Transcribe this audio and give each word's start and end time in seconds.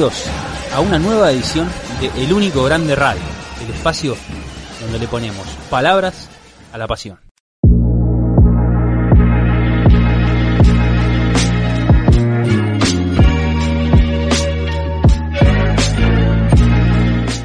bienvenidos 0.00 0.30
a 0.72 0.80
una 0.80 0.98
nueva 0.98 1.30
edición 1.30 1.68
de 2.00 2.24
El 2.24 2.32
Único 2.32 2.64
Grande 2.64 2.96
Radio, 2.96 3.20
el 3.62 3.70
espacio 3.70 4.16
donde 4.80 4.98
le 4.98 5.06
ponemos 5.06 5.46
palabras 5.68 6.30
a 6.72 6.78
la 6.78 6.86
pasión. 6.86 7.18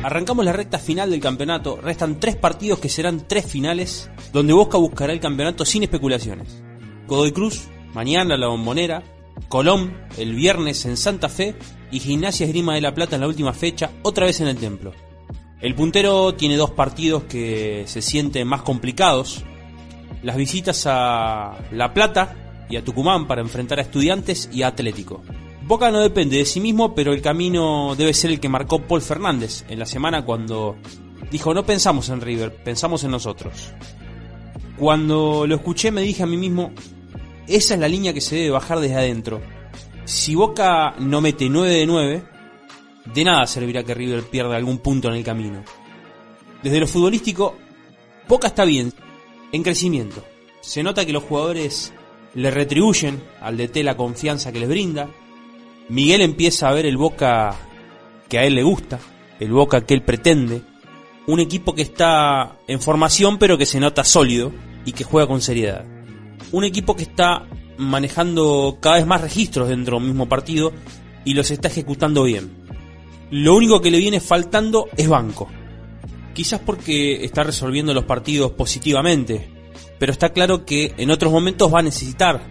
Arrancamos 0.04 0.46
la 0.46 0.54
recta 0.54 0.80
final 0.80 1.12
del 1.12 1.20
campeonato, 1.20 1.76
restan 1.82 2.22
tres 2.22 2.38
partidos 2.38 2.80
que 2.80 2.88
serán 2.88 3.28
tres 3.28 3.46
finales, 3.46 4.10
donde 4.32 4.54
Boca 4.54 4.78
buscará 4.78 5.12
el 5.12 5.20
campeonato 5.20 5.66
sin 5.66 5.84
especulaciones. 5.84 6.64
Godoy 7.06 7.34
Cruz, 7.34 7.68
mañana 7.94 8.38
la 8.38 8.48
bombonera, 8.48 9.04
Colón 9.50 9.94
el 10.18 10.34
viernes 10.34 10.86
en 10.86 10.96
Santa 10.96 11.28
Fe 11.28 11.56
y 11.92 12.00
Gimnasia 12.00 12.46
Esgrima 12.46 12.76
de 12.76 12.82
la 12.82 12.94
Plata 12.94 13.16
en 13.16 13.22
la 13.22 13.28
última 13.28 13.54
fecha, 13.54 13.92
otra 14.04 14.26
vez 14.26 14.42
en 14.42 14.48
el 14.48 14.58
templo. 14.58 14.92
El 15.62 15.76
puntero 15.76 16.36
tiene 16.36 16.58
dos 16.58 16.72
partidos 16.72 17.24
que 17.24 17.84
se 17.88 18.02
sienten 18.02 18.48
más 18.48 18.62
complicados. 18.62 19.44
Las 20.22 20.38
visitas 20.38 20.86
a 20.88 21.58
La 21.72 21.94
Plata 21.94 22.36
y 22.70 22.76
a 22.76 22.84
Tucumán 22.84 23.28
para 23.28 23.42
enfrentar 23.42 23.80
a 23.80 23.84
estudiantes 23.84 24.50
y 24.52 24.64
a 24.64 24.68
Atlético. 24.68 25.24
Boca 25.68 25.90
no 25.90 26.00
depende 26.02 26.38
de 26.38 26.46
sí 26.46 26.60
mismo, 26.60 26.94
pero 26.94 27.14
el 27.14 27.22
camino 27.22 27.96
debe 27.96 28.14
ser 28.14 28.32
el 28.32 28.40
que 28.40 28.50
marcó 28.50 28.80
Paul 28.84 29.02
Fernández 29.02 29.66
en 29.68 29.80
la 29.80 29.88
semana 29.88 30.24
cuando 30.24 30.76
dijo 31.32 31.54
no 31.54 31.66
pensamos 31.66 32.10
en 32.10 32.22
River, 32.22 32.56
pensamos 32.64 33.04
en 33.04 33.12
nosotros. 33.12 33.72
Cuando 34.78 35.48
lo 35.48 35.56
escuché 35.56 35.90
me 35.90 36.02
dije 36.02 36.22
a 36.22 36.28
mí 36.28 36.38
mismo, 36.38 36.72
esa 37.48 37.74
es 37.74 37.80
la 37.80 37.88
línea 37.88 38.14
que 38.14 38.22
se 38.22 38.36
debe 38.36 38.52
bajar 38.52 38.80
desde 38.80 38.96
adentro. 38.96 39.42
Si 40.06 40.36
Boca 40.36 40.96
no 41.00 41.20
mete 41.22 41.50
9 41.50 41.70
de 41.70 41.86
9, 41.86 42.24
de 43.14 43.24
nada 43.24 43.48
servirá 43.48 43.84
que 43.84 43.94
River 43.94 44.24
pierda 44.24 44.56
algún 44.56 44.78
punto 44.78 45.10
en 45.10 45.16
el 45.16 45.24
camino. 45.24 45.64
Desde 46.64 46.80
lo 46.80 46.88
futbolístico, 46.88 47.56
Boca 48.28 48.48
está 48.48 48.66
bien, 48.66 48.94
en 49.52 49.64
crecimiento. 49.64 50.24
Se 50.62 50.84
nota 50.84 51.06
que 51.06 51.14
los 51.14 51.24
jugadores 51.24 51.94
le 52.34 52.52
retribuyen 52.52 53.22
al 53.42 53.58
DT 53.58 53.84
la 53.84 53.98
confianza 53.98 54.52
que 54.52 54.60
les 54.60 54.70
brinda. 54.70 55.10
Miguel 55.90 56.22
empieza 56.22 56.70
a 56.70 56.74
ver 56.74 56.86
el 56.86 56.98
Boca 56.98 57.56
que 58.30 58.40
a 58.40 58.46
él 58.46 58.56
le 58.56 58.64
gusta, 58.64 59.00
el 59.40 59.52
Boca 59.52 59.86
que 59.86 59.94
él 59.94 60.04
pretende. 60.04 60.62
Un 61.28 61.40
equipo 61.40 61.74
que 61.74 61.82
está 61.82 62.58
en 62.68 62.80
formación 62.80 63.38
pero 63.40 63.58
que 63.58 63.66
se 63.66 63.80
nota 63.80 64.04
sólido 64.04 64.52
y 64.86 64.92
que 64.92 65.04
juega 65.04 65.28
con 65.28 65.42
seriedad 65.42 65.86
un 66.52 66.64
equipo 66.64 66.96
que 66.96 67.04
está 67.04 67.46
manejando 67.78 68.78
cada 68.80 68.98
vez 68.98 69.06
más 69.06 69.22
registros 69.22 69.70
dentro 69.70 69.98
del 69.98 70.08
mismo 70.08 70.28
partido 70.28 70.72
y 71.24 71.34
los 71.34 71.52
está 71.52 71.68
ejecutando 71.68 72.24
bien. 72.24 72.52
Lo 73.32 73.56
único 73.56 73.82
que 73.82 73.92
le 73.92 74.00
viene 74.00 74.20
faltando 74.20 74.88
es 74.96 75.10
banco. 75.10 75.50
Quizás 76.34 76.60
porque 76.60 77.26
está 77.26 77.44
resolviendo 77.44 77.94
los 77.94 78.06
partidos 78.06 78.52
positivamente, 78.52 79.50
pero 79.98 80.12
está 80.12 80.30
claro 80.30 80.66
que 80.66 80.94
en 80.98 81.12
otros 81.12 81.32
momentos 81.32 81.74
va 81.74 81.80
a 81.80 81.84
necesitar 81.84 82.42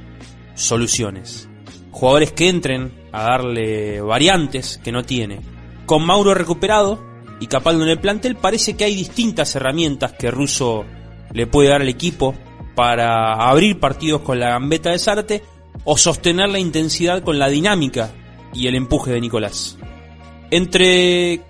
soluciones. 0.54 1.48
Jugadores 1.90 2.32
que 2.32 2.48
entren 2.48 2.92
a 3.12 3.22
darle 3.22 4.00
variantes 4.00 4.80
que 4.82 4.90
no 4.90 5.04
tiene. 5.04 5.40
Con 5.86 6.04
Mauro 6.04 6.34
recuperado 6.34 7.04
y 7.40 7.46
Capaldo 7.46 7.84
en 7.84 7.90
el 7.90 8.00
plantel 8.00 8.36
parece 8.36 8.74
que 8.74 8.84
hay 8.84 8.94
distintas 8.94 9.54
herramientas 9.54 10.12
que 10.12 10.30
Russo 10.30 10.84
le 11.32 11.46
puede 11.46 11.68
dar 11.68 11.82
al 11.82 11.88
equipo 11.88 12.34
para 12.74 13.34
abrir 13.34 13.78
partidos 13.78 14.22
con 14.22 14.40
la 14.40 14.50
gambeta 14.50 14.90
de 14.90 14.98
Sarte 14.98 15.42
o 15.84 15.96
sostener 15.96 16.48
la 16.48 16.58
intensidad 16.58 17.22
con 17.22 17.38
la 17.38 17.48
dinámica 17.48 18.10
y 18.52 18.66
el 18.66 18.74
empuje 18.74 19.12
de 19.12 19.20
Nicolás. 19.20 19.76
Entre 20.50 21.40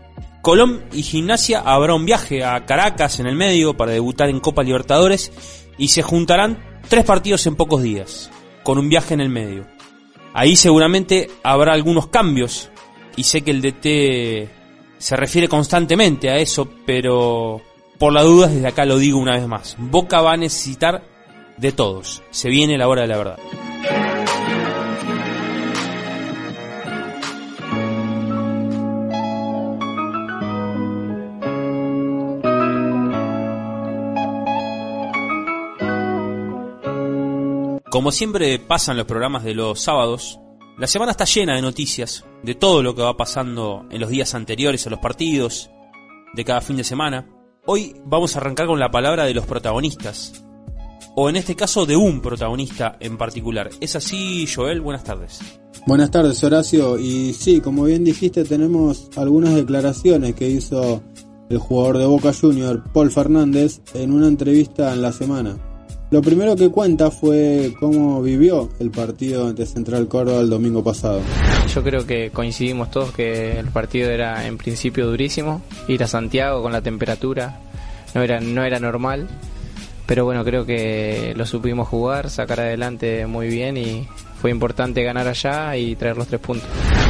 Colón 0.43 0.85
y 0.93 1.03
Gimnasia 1.03 1.61
habrá 1.61 1.95
un 1.95 2.07
viaje 2.07 2.45
a 2.45 2.65
Caracas 2.67 3.21
en 3.21 3.27
el 3.27 3.37
medio 3.37 3.77
para 3.77 3.93
debutar 3.93 4.29
en 4.29 4.41
Copa 4.41 4.63
Libertadores 4.63 5.33
y 5.79 5.89
se 5.89 6.03
juntarán 6.03 6.59
tres 6.89 7.05
partidos 7.05 7.47
en 7.47 7.57
pocos 7.57 7.83
días, 7.83 8.31
con 8.63 8.79
un 8.79 8.89
viaje 8.89 9.15
en 9.15 9.21
el 9.21 9.29
medio. 9.29 9.67
Ahí 10.33 10.57
seguramente 10.57 11.31
habrá 11.43 11.73
algunos 11.73 12.09
cambios 12.09 12.71
y 13.17 13.25
sé 13.25 13.43
que 13.43 13.53
el 13.53 13.63
DT 13.63 14.51
se 14.99 15.17
refiere 15.17 15.49
constantemente 15.49 16.31
a 16.31 16.37
eso, 16.39 16.69
pero 16.85 17.61
por 17.99 18.13
la 18.13 18.23
duda 18.23 18.49
desde 18.49 18.67
acá 18.67 18.85
lo 18.85 18.99
digo 18.99 19.19
una 19.19 19.37
vez 19.37 19.47
más. 19.47 19.77
Boca 19.79 20.21
va 20.21 20.33
a 20.33 20.37
necesitar 20.37 21.14
de 21.57 21.73
todos. 21.73 22.23
Se 22.31 22.49
viene 22.49 22.79
la 22.79 22.89
hora 22.89 23.03
de 23.03 23.09
la 23.09 23.17
verdad. 23.17 23.39
Como 37.91 38.11
siempre 38.11 38.59
pasan 38.59 38.97
los 38.97 39.07
programas 39.07 39.45
de 39.45 39.55
los 39.55 39.81
sábados, 39.81 40.41
la 40.77 40.89
semana 40.89 41.13
está 41.13 41.25
llena 41.27 41.55
de 41.55 41.63
noticias, 41.63 42.25
de 42.43 42.57
todo 42.57 42.83
lo 42.83 42.97
que 42.97 43.03
va 43.03 43.17
pasando 43.17 43.87
en 43.89 44.01
los 44.01 44.11
días 44.11 44.35
anteriores 44.35 44.85
a 44.85 44.91
los 44.91 44.99
partidos, 44.99 45.71
de 46.35 46.45
cada 46.45 46.61
fin 46.61 46.77
de 46.77 46.83
semana. 46.83 47.29
Hoy 47.65 47.95
vamos 48.05 48.35
a 48.35 48.41
arrancar 48.41 48.67
con 48.67 48.81
la 48.81 48.91
palabra 48.91 49.25
de 49.25 49.35
los 49.35 49.47
protagonistas, 49.47 50.45
o 51.17 51.29
en 51.29 51.37
este 51.37 51.55
caso 51.55 51.87
de 51.87 51.97
un 51.97 52.21
protagonista 52.21 52.97
en 53.01 53.17
particular. 53.17 53.71
¿Es 53.81 53.97
así, 53.97 54.47
Joel? 54.47 54.81
Buenas 54.81 55.05
tardes. 55.05 55.41
Buenas 55.87 56.11
tardes, 56.11 56.43
Horacio. 56.43 56.99
Y 56.99 57.35
sí, 57.35 57.61
como 57.61 57.85
bien 57.85 58.05
dijiste, 58.05 58.45
tenemos 58.45 59.11
algunas 59.17 59.55
declaraciones 59.55 60.35
que 60.35 60.49
hizo 60.49 61.03
el 61.51 61.59
jugador 61.59 61.99
de 61.99 62.07
Boca 62.07 62.33
Junior, 62.33 62.83
Paul 62.93 63.11
Fernández, 63.11 63.81
en 63.93 64.13
una 64.13 64.29
entrevista 64.29 64.93
en 64.93 65.03
la 65.03 65.13
semana. 65.13 65.57
Lo 66.11 66.23
primero 66.23 66.55
que 66.55 66.71
cuenta 66.71 67.11
fue 67.11 67.75
cómo 67.81 68.23
vivió 68.23 68.69
el 68.79 68.91
partido 68.91 69.49
ante 69.49 69.67
Central 69.67 70.07
Córdoba 70.07 70.41
el 70.41 70.51
domingo 70.51 70.83
pasado. 70.83 71.21
Yo 71.75 71.83
creo 71.83 72.07
que 72.07 72.31
coincidimos 72.31 72.91
todos 72.91 73.13
que 73.13 73.59
el 73.59 73.67
partido 73.69 74.11
era 74.11 74.47
en 74.47 74.57
principio 74.57 75.07
durísimo. 75.07 75.61
Ir 75.89 76.03
a 76.03 76.07
Santiago 76.07 76.63
con 76.63 76.73
la 76.73 76.83
temperatura 76.83 77.61
no 78.15 78.23
era, 78.23 78.41
no 78.41 78.63
era 78.63 78.79
normal 78.79 79.29
pero 80.07 80.25
bueno, 80.25 80.45
creo 80.45 80.67
que 80.67 81.33
lo 81.37 81.47
supimos 81.47 81.89
jugar, 81.89 82.31
sacar 82.31 82.61
adelante 82.61 83.27
muy 83.27 83.49
bien 83.49 83.77
y 83.77 84.07
fue 84.41 84.51
importante 84.51 85.03
ganar 85.03 85.27
allá 85.27 85.77
y 85.77 85.97
traer 85.97 86.17
los 86.17 86.29
tres 86.29 86.41
puntos. 86.41 86.69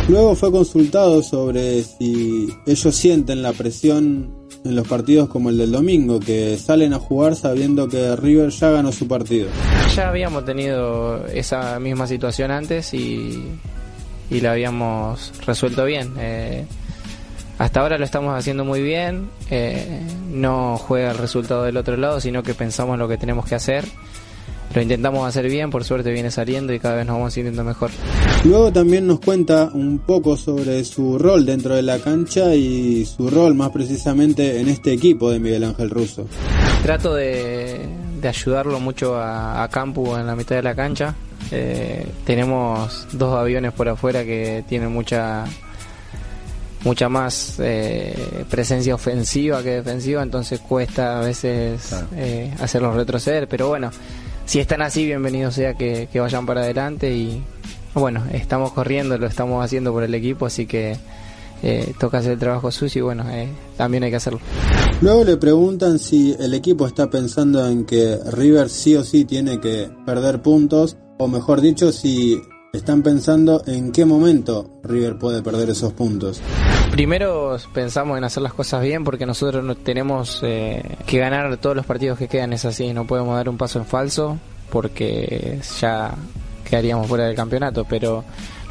Luego 0.09 0.35
fue 0.35 0.53
consultado 0.53 1.23
sobre 1.23 1.83
si 1.83 2.55
ellos 2.67 2.95
sienten 2.95 3.43
la 3.43 3.53
presión 3.53 4.33
en 4.65 4.77
los 4.77 4.87
partidos 4.87 5.29
como 5.29 5.51
el 5.51 5.59
del 5.59 5.73
domingo, 5.73 6.21
que 6.21 6.57
salen 6.59 6.93
a 6.95 6.99
jugar 6.99 7.37
sabiendo 7.37 7.89
que 7.89 8.15
River 8.17 8.51
ya 8.51 8.71
ganó 8.71 8.93
su 8.93 9.09
partido. 9.09 9.49
Ya 9.95 10.09
habíamos 10.09 10.45
tenido 10.45 11.27
esa 11.27 11.79
misma 11.81 12.07
situación 12.07 12.51
antes 12.51 12.95
y, 12.95 13.43
y 14.31 14.41
la 14.41 14.53
habíamos 14.53 15.33
resuelto 15.47 15.85
bien. 15.85 16.13
Eh, 16.19 16.67
hasta 17.59 17.81
ahora 17.81 17.99
lo 17.99 18.05
estamos 18.05 18.37
haciendo 18.37 18.65
muy 18.65 18.83
bien, 18.83 19.29
eh, 19.51 20.01
no 20.31 20.77
juega 20.77 21.13
el 21.13 21.19
resultado 21.19 21.65
del 21.65 21.77
otro 21.77 21.97
lado, 21.97 22.21
sino 22.21 22.43
que 22.43 22.55
pensamos 22.55 22.99
lo 22.99 23.09
que 23.09 23.17
tenemos 23.17 23.47
que 23.47 23.55
hacer. 23.55 23.85
Lo 24.75 24.83
intentamos 24.83 25.29
hacer 25.29 25.49
bien, 25.49 25.71
por 25.71 25.85
suerte 25.85 26.11
viene 26.11 26.33
saliendo 26.33 26.73
y 26.73 26.81
cada 26.81 26.97
vez 26.97 27.07
nos 27.07 27.17
vamos 27.17 27.33
sintiendo 27.33 27.63
mejor. 27.63 27.93
Luego 28.45 28.73
también 28.73 29.07
nos 29.07 29.21
cuenta 29.21 29.71
un 29.73 30.01
poco 30.01 30.37
sobre 30.37 30.85
su 30.85 31.17
rol 31.17 31.47
dentro 31.47 31.77
de 31.77 31.83
la 31.83 32.01
cancha 32.01 32.55
y 32.57 33.05
su 33.05 33.31
rol 33.31 33.55
más 33.55 33.71
precisamente 33.71 34.61
en 34.61 34.69
este 34.69 34.93
equipo 34.93 35.31
de 35.31 35.39
Miguel 35.39 35.63
Ángel 35.63 35.91
Russo. 35.91 36.27
Trato 36.83 37.15
de, 37.15 37.89
ayudarlo 38.25 38.81
mucho 38.81 39.15
a, 39.17 39.63
a 39.63 39.69
Campu 39.69 40.17
en 40.17 40.27
la 40.27 40.35
mitad 40.35 40.57
de 40.57 40.63
la 40.63 40.75
cancha. 40.75 41.15
Eh, 41.53 42.07
tenemos 42.25 43.07
dos 43.13 43.39
aviones 43.39 43.73
por 43.73 43.89
afuera 43.89 44.25
que 44.25 44.65
tienen 44.69 44.91
mucha 44.91 45.45
mucha 46.85 47.09
más 47.09 47.57
eh, 47.59 48.45
presencia 48.51 48.95
ofensiva 48.95 49.63
que 49.63 49.71
defensiva, 49.71 50.23
entonces 50.23 50.61
cuesta 50.61 51.19
a 51.19 51.25
veces 51.25 51.95
eh, 52.15 52.55
hacerlos 52.61 52.95
retroceder, 52.95 53.49
pero 53.49 53.69
bueno, 53.69 53.91
si 54.45 54.61
están 54.61 54.83
así, 54.83 55.07
bienvenido 55.07 55.51
sea 55.51 55.75
que, 55.75 56.09
vayan 56.15 56.47
para 56.47 56.61
adelante 56.61 57.15
y 57.15 57.43
bueno, 57.95 58.25
estamos 58.33 58.73
corriendo, 58.73 59.17
lo 59.17 59.27
estamos 59.27 59.65
haciendo 59.65 59.93
por 59.93 60.03
el 60.03 60.15
equipo, 60.15 60.47
así 60.47 60.67
que 60.67 60.97
eh, 61.63 61.95
toca 61.99 62.19
hacer 62.19 62.33
el 62.33 62.39
trabajo 62.39 62.71
sucio 62.71 62.99
y 62.99 63.03
bueno, 63.03 63.25
eh, 63.31 63.49
también 63.77 64.03
hay 64.05 64.11
que 64.11 64.17
hacerlo. 64.17 64.41
Luego 65.01 65.25
le 65.25 65.37
preguntan 65.39 65.99
si 65.99 66.37
el 66.39 66.53
equipo 66.53 66.87
está 66.87 67.09
pensando 67.09 67.67
en 67.67 67.87
que 67.87 68.19
River 68.33 68.69
sí 68.69 68.95
o 68.97 69.05
sí 69.05 69.25
tiene 69.25 69.61
que 69.61 69.89
perder 70.05 70.43
puntos, 70.43 70.99
o 71.19 71.29
mejor 71.29 71.61
dicho, 71.61 71.91
si 71.93 72.43
están 72.75 73.03
pensando 73.03 73.63
en 73.67 73.93
qué 73.93 74.05
momento 74.05 74.81
River 74.83 75.17
puede 75.17 75.43
perder 75.43 75.71
esos 75.71 75.93
puntos. 75.93 76.41
Primero 76.91 77.57
pensamos 77.73 78.19
en 78.19 78.25
hacer 78.25 78.43
las 78.43 78.53
cosas 78.53 78.83
bien 78.83 79.05
porque 79.05 79.27
nosotros 79.27 79.65
no 79.65 79.77
tenemos 79.77 80.41
eh, 80.43 80.83
que 81.07 81.19
ganar 81.19 81.57
todos 81.59 81.77
los 81.77 81.87
partidos 81.87 82.19
que 82.19 82.29
quedan, 82.29 82.53
es 82.53 82.65
así, 82.65 82.93
no 82.93 83.07
podemos 83.07 83.37
dar 83.37 83.49
un 83.49 83.57
paso 83.57 83.79
en 83.79 83.87
falso 83.87 84.39
porque 84.71 85.61
ya 85.81 86.15
quedaríamos 86.69 87.07
fuera 87.07 87.27
del 87.27 87.37
campeonato, 87.37 87.85
pero 87.89 88.25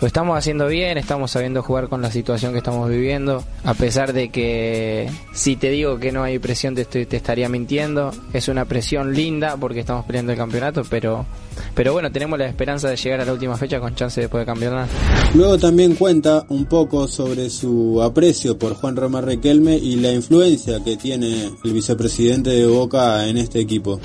lo 0.03 0.07
estamos 0.07 0.37
haciendo 0.37 0.67
bien, 0.67 0.97
estamos 0.97 1.31
sabiendo 1.31 1.63
jugar 1.63 1.87
con 1.87 2.01
la 2.01 2.11
situación 2.11 2.51
que 2.51 2.57
estamos 2.57 2.89
viviendo, 2.89 3.41
a 3.63 3.73
pesar 3.73 4.11
de 4.11 4.27
que 4.27 5.09
si 5.31 5.55
te 5.55 5.69
digo 5.69 5.97
que 5.97 6.11
no 6.11 6.23
hay 6.23 6.39
presión 6.39 6.75
te, 6.75 6.81
estoy, 6.81 7.05
te 7.05 7.15
estaría 7.15 7.47
mintiendo, 7.47 8.11
es 8.33 8.49
una 8.49 8.65
presión 8.65 9.13
linda 9.13 9.55
porque 9.55 9.79
estamos 9.79 10.03
peleando 10.03 10.33
el 10.33 10.37
campeonato, 10.37 10.81
pero, 10.89 11.25
pero 11.73 11.93
bueno, 11.93 12.11
tenemos 12.11 12.37
la 12.37 12.47
esperanza 12.47 12.89
de 12.89 12.97
llegar 12.97 13.21
a 13.21 13.25
la 13.25 13.31
última 13.31 13.55
fecha 13.55 13.79
con 13.79 13.95
chance 13.95 14.19
de 14.19 14.27
poder 14.27 14.45
campeonar. 14.45 14.89
Luego 15.35 15.57
también 15.57 15.95
cuenta 15.95 16.45
un 16.49 16.65
poco 16.65 17.07
sobre 17.07 17.49
su 17.49 18.01
aprecio 18.03 18.57
por 18.57 18.73
Juan 18.73 18.97
Román 18.97 19.23
Requelme 19.23 19.77
y 19.77 19.95
la 19.95 20.11
influencia 20.11 20.83
que 20.83 20.97
tiene 20.97 21.49
el 21.63 21.71
vicepresidente 21.71 22.49
de 22.49 22.65
Boca 22.65 23.25
en 23.25 23.37
este 23.37 23.61
equipo. 23.61 24.01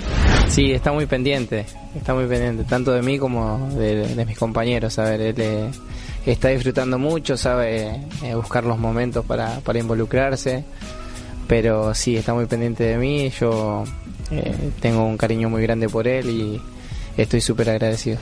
Sí, 0.47 0.71
está 0.71 0.93
muy 0.93 1.06
pendiente, 1.06 1.67
está 1.94 2.14
muy 2.14 2.26
pendiente, 2.26 2.64
tanto 2.64 2.93
de 2.93 3.02
mí 3.02 3.19
como 3.19 3.69
de, 3.75 4.25
mis 4.26 4.38
compañeros. 4.38 4.99
A 4.99 5.05
ver, 5.05 5.20
él 5.20 5.35
eh, 5.38 5.70
está 6.26 6.49
disfrutando 6.49 6.99
mucho, 6.99 7.37
sabe 7.37 8.00
eh, 8.23 8.35
buscar 8.35 8.64
los 8.64 8.79
momentos 8.79 9.25
para, 9.25 9.61
para, 9.61 9.79
involucrarse, 9.79 10.64
pero 11.46 11.94
sí, 11.94 12.17
está 12.17 12.35
muy 12.35 12.46
pendiente 12.46 12.85
de 12.85 12.99
mí. 12.99 13.31
Yo 13.31 13.85
eh, 14.31 14.70
tengo 14.81 15.05
un 15.05 15.17
cariño 15.17 15.49
muy 15.49 15.62
grande 15.62 15.88
por 15.88 16.06
él 16.06 16.29
y 16.29 16.61
estoy 17.17 17.40
súper 17.40 17.70
agradecido. 17.70 18.19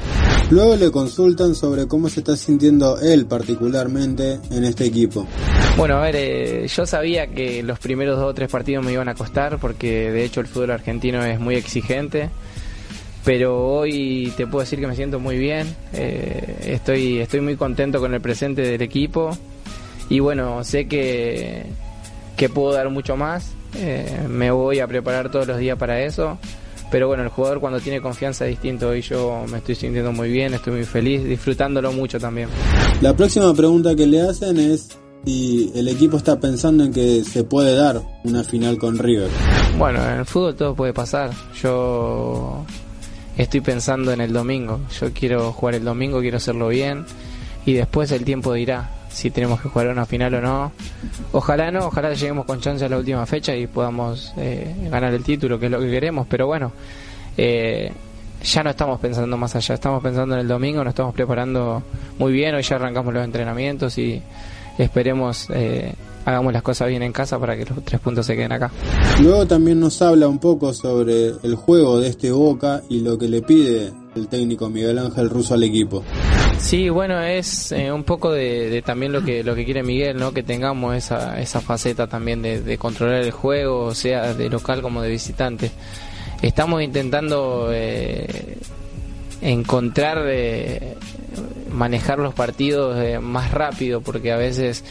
Luego 0.50 0.76
le 0.76 0.90
consultan 0.90 1.54
sobre 1.54 1.86
cómo 1.86 2.08
se 2.08 2.20
está 2.20 2.36
sintiendo 2.36 2.98
él 3.00 3.26
particularmente 3.26 4.38
en 4.50 4.64
este 4.64 4.86
equipo. 4.86 5.26
Bueno, 5.76 5.96
a 5.96 6.00
ver, 6.00 6.16
eh, 6.16 6.66
yo 6.68 6.86
sabía 6.86 7.26
que 7.26 7.62
los 7.62 7.78
primeros 7.78 8.18
dos 8.18 8.30
o 8.30 8.34
tres 8.34 8.50
partidos 8.50 8.84
me 8.84 8.92
iban 8.92 9.08
a 9.08 9.14
costar 9.14 9.58
porque 9.58 10.10
de 10.10 10.24
hecho 10.24 10.40
el 10.40 10.46
fútbol 10.46 10.70
argentino 10.70 11.24
es 11.24 11.38
muy 11.38 11.56
exigente. 11.56 12.30
Pero 13.26 13.66
hoy 13.66 14.32
te 14.36 14.46
puedo 14.46 14.60
decir 14.60 14.78
que 14.78 14.86
me 14.86 14.94
siento 14.94 15.18
muy 15.18 15.36
bien. 15.36 15.66
Eh, 15.92 16.58
estoy, 16.66 17.18
estoy 17.18 17.40
muy 17.40 17.56
contento 17.56 17.98
con 17.98 18.14
el 18.14 18.20
presente 18.20 18.62
del 18.62 18.80
equipo. 18.80 19.36
Y 20.08 20.20
bueno, 20.20 20.62
sé 20.62 20.86
que, 20.86 21.66
que 22.36 22.48
puedo 22.48 22.72
dar 22.72 22.88
mucho 22.88 23.16
más. 23.16 23.50
Eh, 23.74 24.20
me 24.28 24.52
voy 24.52 24.78
a 24.78 24.86
preparar 24.86 25.28
todos 25.28 25.48
los 25.48 25.58
días 25.58 25.76
para 25.76 26.00
eso. 26.02 26.38
Pero 26.88 27.08
bueno, 27.08 27.24
el 27.24 27.28
jugador 27.30 27.58
cuando 27.58 27.80
tiene 27.80 28.00
confianza 28.00 28.44
es 28.44 28.50
distinto 28.50 28.94
y 28.94 29.02
yo 29.02 29.44
me 29.50 29.58
estoy 29.58 29.74
sintiendo 29.74 30.12
muy 30.12 30.30
bien, 30.30 30.54
estoy 30.54 30.74
muy 30.74 30.84
feliz, 30.84 31.24
disfrutándolo 31.24 31.90
mucho 31.90 32.20
también. 32.20 32.48
La 33.00 33.16
próxima 33.16 33.52
pregunta 33.54 33.96
que 33.96 34.06
le 34.06 34.20
hacen 34.20 34.56
es 34.56 34.96
y 35.24 35.72
el 35.74 35.88
equipo 35.88 36.16
está 36.16 36.38
pensando 36.38 36.84
en 36.84 36.92
que 36.92 37.24
se 37.24 37.42
puede 37.42 37.74
dar 37.74 38.00
una 38.22 38.44
final 38.44 38.78
con 38.78 38.96
River. 38.96 39.28
Bueno, 39.76 40.00
en 40.06 40.20
el 40.20 40.24
fútbol 40.24 40.54
todo 40.54 40.76
puede 40.76 40.92
pasar. 40.92 41.32
Yo 41.60 42.64
estoy 43.36 43.60
pensando 43.60 44.12
en 44.12 44.20
el 44.20 44.32
domingo. 44.32 44.80
Yo 45.00 45.12
quiero 45.12 45.52
jugar 45.52 45.76
el 45.76 45.84
domingo, 45.84 46.20
quiero 46.20 46.38
hacerlo 46.38 46.68
bien 46.68 47.04
y 47.64 47.74
después 47.74 48.10
el 48.12 48.24
tiempo 48.24 48.52
dirá 48.52 48.90
si 49.08 49.30
tenemos 49.30 49.60
que 49.60 49.68
jugar 49.68 49.88
una 49.88 50.04
final 50.04 50.34
o 50.34 50.40
no. 50.40 50.72
Ojalá 51.32 51.70
no, 51.70 51.86
ojalá 51.86 52.12
lleguemos 52.12 52.44
con 52.44 52.60
chance 52.60 52.84
a 52.84 52.88
la 52.88 52.98
última 52.98 53.24
fecha 53.26 53.54
y 53.56 53.66
podamos 53.66 54.32
eh, 54.36 54.74
ganar 54.90 55.14
el 55.14 55.24
título, 55.24 55.58
que 55.58 55.66
es 55.66 55.72
lo 55.72 55.80
que 55.80 55.90
queremos, 55.90 56.26
pero 56.28 56.46
bueno, 56.46 56.72
eh, 57.36 57.90
ya 58.42 58.62
no 58.62 58.70
estamos 58.70 59.00
pensando 59.00 59.36
más 59.36 59.56
allá, 59.56 59.74
estamos 59.74 60.02
pensando 60.02 60.34
en 60.34 60.42
el 60.42 60.48
domingo, 60.48 60.84
nos 60.84 60.92
estamos 60.92 61.14
preparando 61.14 61.82
muy 62.18 62.32
bien, 62.32 62.54
hoy 62.54 62.62
ya 62.62 62.76
arrancamos 62.76 63.14
los 63.14 63.24
entrenamientos 63.24 63.96
y 63.96 64.22
esperemos 64.78 65.48
eh, 65.50 65.94
hagamos 66.26 66.52
las 66.52 66.62
cosas 66.62 66.88
bien 66.88 67.02
en 67.02 67.12
casa 67.12 67.38
para 67.38 67.56
que 67.56 67.64
los 67.64 67.82
tres 67.84 68.00
puntos 68.00 68.26
se 68.26 68.36
queden 68.36 68.52
acá. 68.52 68.70
Luego 69.22 69.46
también 69.46 69.80
nos 69.80 70.02
habla 70.02 70.28
un 70.28 70.38
poco 70.38 70.74
sobre 70.74 71.28
el 71.42 71.54
juego 71.54 72.00
de 72.00 72.08
este 72.08 72.30
Boca 72.30 72.82
y 72.90 73.00
lo 73.00 73.16
que 73.16 73.28
le 73.28 73.40
pide 73.40 73.92
el 74.14 74.28
técnico 74.28 74.68
Miguel 74.68 74.98
Ángel 74.98 75.30
Russo 75.30 75.54
al 75.54 75.62
equipo. 75.62 76.02
Sí, 76.58 76.88
bueno, 76.88 77.20
es 77.20 77.70
eh, 77.72 77.92
un 77.92 78.02
poco 78.02 78.32
de, 78.32 78.82
también 78.84 79.12
lo 79.12 79.22
que 79.22 79.44
lo 79.44 79.54
que 79.54 79.64
quiere 79.64 79.82
Miguel, 79.82 80.16
¿no? 80.16 80.32
Que 80.32 80.42
tengamos 80.42 80.96
esa, 80.96 81.40
esa 81.40 81.60
faceta 81.60 82.06
también 82.06 82.42
de, 82.42 82.78
controlar 82.78 83.22
el 83.22 83.30
juego, 83.30 83.94
sea 83.94 84.34
de 84.34 84.48
local 84.50 84.82
como 84.82 85.02
de 85.02 85.10
visitante. 85.10 85.70
Estamos 86.42 86.82
intentando 86.82 87.70
eh, 87.72 88.58
encontrar 89.40 90.24
eh, 90.26 90.96
manejar 91.70 92.18
los 92.18 92.34
partidos 92.34 92.96
eh, 92.98 93.18
más 93.18 93.50
rápido 93.50 94.00
porque 94.00 94.32
a 94.32 94.36
veces 94.36 94.84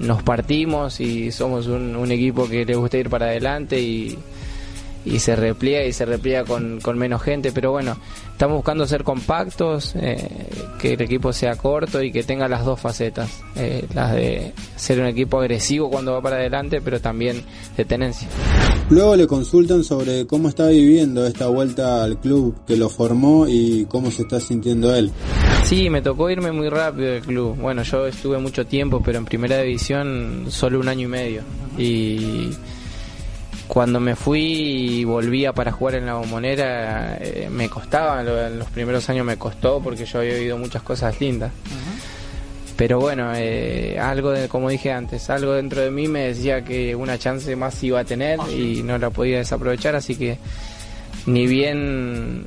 nos 0.00 0.22
partimos 0.22 1.00
y 1.00 1.32
somos 1.32 1.66
un, 1.66 1.96
un, 1.96 2.10
equipo 2.12 2.48
que 2.48 2.64
le 2.64 2.74
gusta 2.76 2.98
ir 2.98 3.10
para 3.10 3.26
adelante 3.26 3.80
y, 3.80 4.18
y 5.04 5.18
se 5.18 5.36
repliega 5.36 5.84
y 5.84 5.92
se 5.92 6.04
repliega 6.04 6.44
con, 6.44 6.80
con 6.80 6.98
menos 6.98 7.22
gente, 7.22 7.52
pero 7.52 7.70
bueno, 7.70 7.96
estamos 8.32 8.56
buscando 8.56 8.86
ser 8.86 9.04
compactos, 9.04 9.94
eh, 9.96 10.28
que 10.78 10.94
el 10.94 11.02
equipo 11.02 11.32
sea 11.32 11.56
corto 11.56 12.02
y 12.02 12.12
que 12.12 12.22
tenga 12.22 12.48
las 12.48 12.64
dos 12.64 12.80
facetas, 12.80 13.42
eh, 13.56 13.84
las 13.94 14.14
de 14.14 14.52
ser 14.76 15.00
un 15.00 15.06
equipo 15.06 15.40
agresivo 15.40 15.90
cuando 15.90 16.12
va 16.12 16.22
para 16.22 16.36
adelante, 16.36 16.80
pero 16.80 17.00
también 17.00 17.42
de 17.76 17.84
tenencia. 17.84 18.28
Luego 18.90 19.16
le 19.16 19.26
consultan 19.26 19.84
sobre 19.84 20.26
cómo 20.26 20.48
está 20.48 20.68
viviendo 20.68 21.26
esta 21.26 21.48
vuelta 21.48 22.02
al 22.02 22.18
club 22.20 22.54
que 22.66 22.76
lo 22.76 22.88
formó 22.88 23.46
y 23.46 23.84
cómo 23.86 24.10
se 24.10 24.22
está 24.22 24.40
sintiendo 24.40 24.94
él. 24.94 25.12
Sí, 25.64 25.90
me 25.90 26.00
tocó 26.00 26.30
irme 26.30 26.52
muy 26.52 26.70
rápido 26.70 27.12
del 27.12 27.22
club. 27.22 27.56
Bueno, 27.56 27.82
yo 27.82 28.06
estuve 28.06 28.38
mucho 28.38 28.66
tiempo, 28.66 29.02
pero 29.04 29.18
en 29.18 29.26
primera 29.26 29.60
división 29.60 30.46
solo 30.48 30.80
un 30.80 30.88
año 30.88 31.06
y 31.06 31.10
medio. 31.10 31.42
Y 31.76 32.50
cuando 33.68 34.00
me 34.00 34.16
fui 34.16 34.40
y 34.40 35.04
volvía 35.04 35.52
para 35.52 35.70
jugar 35.70 35.96
en 35.96 36.06
la 36.06 36.14
bombonera, 36.14 37.18
eh, 37.20 37.48
me 37.50 37.68
costaba, 37.68 38.22
en 38.22 38.58
los 38.58 38.68
primeros 38.70 39.08
años 39.10 39.26
me 39.26 39.36
costó 39.36 39.80
porque 39.80 40.06
yo 40.06 40.20
había 40.20 40.34
oído 40.34 40.56
muchas 40.56 40.82
cosas 40.82 41.20
lindas. 41.20 41.52
Pero 42.76 42.98
bueno, 43.00 43.32
eh, 43.34 43.98
algo, 44.00 44.30
de, 44.30 44.48
como 44.48 44.70
dije 44.70 44.90
antes, 44.90 45.28
algo 45.30 45.52
dentro 45.52 45.82
de 45.82 45.90
mí 45.90 46.08
me 46.08 46.28
decía 46.28 46.64
que 46.64 46.94
una 46.94 47.18
chance 47.18 47.54
más 47.56 47.82
iba 47.82 48.00
a 48.00 48.04
tener 48.04 48.38
y 48.56 48.82
no 48.82 48.96
la 48.98 49.10
podía 49.10 49.38
desaprovechar, 49.38 49.96
así 49.96 50.14
que 50.14 50.38
ni 51.26 51.46
bien 51.46 52.44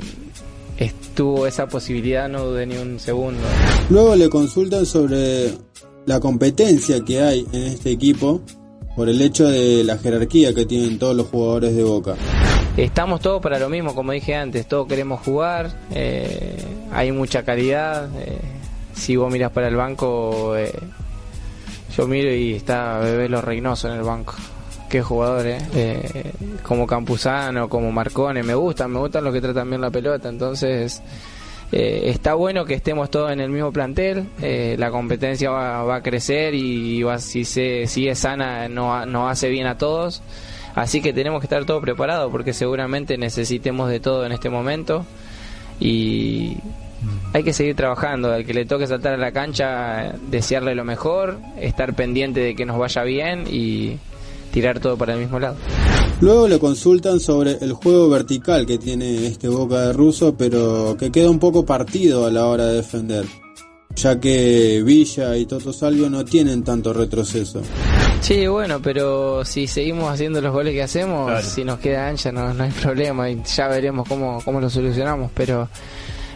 estuvo 0.78 1.46
esa 1.46 1.68
posibilidad, 1.68 2.30
no 2.30 2.46
dudé 2.46 2.66
ni 2.66 2.78
un 2.78 3.00
segundo. 3.00 3.42
Luego 3.90 4.16
le 4.16 4.30
consultan 4.30 4.86
sobre 4.86 5.52
la 6.06 6.20
competencia 6.20 7.04
que 7.06 7.22
hay 7.22 7.46
en 7.52 7.64
este 7.64 7.92
equipo 7.92 8.42
por 8.96 9.10
el 9.10 9.22
hecho 9.22 9.48
de 9.48 9.84
la 9.84 9.98
jerarquía 9.98 10.54
que 10.54 10.66
tienen 10.66 11.00
todos 11.00 11.16
los 11.16 11.28
jugadores 11.28 11.76
de 11.76 11.84
Boca. 11.84 12.16
Estamos 12.78 13.20
todos 13.20 13.42
para 13.42 13.60
lo 13.60 13.70
mismo, 13.70 13.94
como 13.94 14.12
dije 14.12 14.36
antes, 14.36 14.68
todos 14.68 14.88
queremos 14.88 15.22
jugar, 15.22 15.72
eh, 15.92 16.58
hay 16.92 17.12
mucha 17.12 17.44
calidad. 17.44 18.10
Eh, 18.18 18.40
si 18.94 19.16
vos 19.16 19.32
miras 19.32 19.52
para 19.52 19.68
el 19.68 19.76
banco, 19.76 20.56
eh, 20.56 20.72
yo 21.96 22.08
miro 22.08 22.34
y 22.34 22.54
está 22.54 23.00
Bebelo 23.00 23.42
Reynoso 23.42 23.90
en 23.90 23.96
el 23.96 24.04
banco. 24.04 24.36
Qué 24.90 25.02
jugador, 25.02 25.46
eh. 25.48 26.32
como 26.64 26.86
Campuzano, 26.86 27.70
como 27.70 27.92
Marcone, 27.92 28.44
me 28.44 28.56
gustan, 28.56 28.92
me 28.92 29.00
gustan 29.00 29.24
los 29.24 29.34
que 29.34 29.42
tratan 29.42 29.70
bien 29.70 29.82
la 29.82 29.90
pelota, 29.90 30.28
entonces 30.28 31.02
eh, 31.72 32.04
está 32.06 32.34
bueno 32.34 32.66
que 32.66 32.74
estemos 32.74 33.10
todos 33.10 33.32
en 33.32 33.40
el 33.40 33.50
mismo 33.50 33.72
plantel, 33.72 34.28
eh, 34.42 34.76
la 34.78 34.92
competencia 34.92 35.50
va, 35.52 35.96
a 35.96 36.02
crecer 36.02 36.54
y 36.54 37.04
va, 37.04 37.20
si 37.20 37.46
se 37.46 37.88
sigue 37.88 38.16
sana 38.16 38.68
no 38.68 39.30
hace 39.30 39.50
bien 39.50 39.68
a 39.68 39.78
todos, 39.78 40.22
así 40.76 41.02
que 41.02 41.14
tenemos 41.14 41.40
que 41.42 41.46
estar 41.46 41.64
todos 41.66 41.82
preparados 41.82 42.32
porque 42.32 42.54
seguramente 42.54 43.18
necesitemos 43.18 43.90
de 43.90 44.00
todo 44.00 44.26
en 44.26 44.32
este 44.32 44.50
momento. 44.50 45.06
Y 45.82 46.58
hay 47.34 47.44
que 47.44 47.54
seguir 47.54 47.76
trabajando, 47.76 48.32
al 48.32 48.46
que 48.46 48.54
le 48.54 48.66
toque 48.66 48.86
saltar 48.86 49.14
a 49.14 49.18
la 49.18 49.32
cancha, 49.32 50.14
desearle 50.30 50.76
lo 50.76 50.86
mejor, 50.86 51.40
estar 51.60 51.96
pendiente 51.96 52.40
de 52.40 52.56
que 52.56 52.66
nos 52.66 52.78
vaya 52.78 53.04
bien 53.04 53.46
y 53.50 53.98
tirar 54.52 54.80
todo 54.80 54.98
para 54.98 55.14
el 55.14 55.20
mismo 55.20 55.40
lado. 55.40 55.58
Luego 56.22 56.48
le 56.48 56.60
consultan 56.60 57.20
sobre 57.20 57.58
el 57.62 57.74
juego 57.74 58.08
vertical 58.08 58.68
que 58.68 58.78
tiene 58.78 59.26
este 59.26 59.48
Boca 59.48 59.88
de 59.88 59.94
Russo, 59.94 60.36
pero 60.38 60.96
que 60.96 61.12
queda 61.12 61.32
un 61.32 61.40
poco 61.40 61.66
partido 61.66 62.28
a 62.28 62.30
la 62.30 62.46
hora 62.46 62.68
de 62.68 62.76
defender, 62.76 63.26
ya 63.96 64.20
que 64.20 64.84
Villa 64.86 65.36
y 65.36 65.48
Toto 65.48 65.74
Salvio 65.74 66.12
no 66.12 66.24
tienen 66.24 66.64
tanto 66.64 66.94
retroceso. 66.94 67.64
Sí, 68.20 68.46
bueno, 68.46 68.80
pero 68.84 69.44
si 69.44 69.66
seguimos 69.66 70.14
haciendo 70.14 70.42
los 70.42 70.54
goles 70.54 70.74
que 70.74 70.84
hacemos, 70.84 71.44
si 71.44 71.64
nos 71.64 71.80
queda 71.80 72.08
ancha 72.08 72.32
no, 72.32 72.54
no 72.54 72.66
hay 72.66 72.72
problema 72.72 73.28
y 73.28 73.42
ya 73.44 73.68
veremos 73.68 74.08
cómo, 74.08 74.44
cómo 74.46 74.62
lo 74.62 74.70
solucionamos, 74.70 75.32
pero 75.34 75.70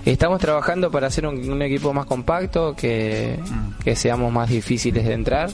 estamos 0.03 0.39
trabajando 0.39 0.89
para 0.89 1.07
hacer 1.07 1.27
un, 1.27 1.61
equipo 1.61 1.93
más 1.93 2.07
compacto, 2.07 2.75
que, 2.75 3.37
mm. 3.39 3.83
que 3.83 3.95
seamos 3.95 4.33
más 4.33 4.49
difíciles 4.49 5.05
de 5.05 5.13
entrar 5.13 5.51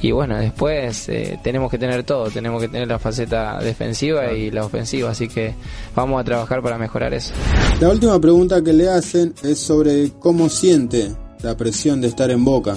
y 0.00 0.12
bueno, 0.12 0.36
después 0.38 1.08
eh, 1.08 1.38
tenemos 1.42 1.70
que 1.70 1.78
tener 1.78 2.04
todo, 2.04 2.30
tenemos 2.30 2.60
que 2.62 2.68
tener 2.68 2.88
la 2.88 2.98
faceta 2.98 3.58
defensiva 3.58 4.32
y 4.32 4.50
la 4.50 4.64
ofensiva, 4.64 5.10
así 5.10 5.28
que 5.28 5.54
vamos 5.94 6.20
a 6.20 6.24
trabajar 6.24 6.62
para 6.62 6.78
mejorar 6.78 7.14
eso. 7.14 7.32
La 7.80 7.88
última 7.88 8.20
pregunta 8.20 8.62
que 8.62 8.72
le 8.72 8.88
hacen 8.88 9.34
es 9.42 9.58
sobre 9.58 10.10
cómo 10.18 10.48
siente 10.48 11.12
la 11.42 11.56
presión 11.56 12.00
de 12.00 12.08
estar 12.08 12.30
en 12.30 12.44
Boca. 12.44 12.76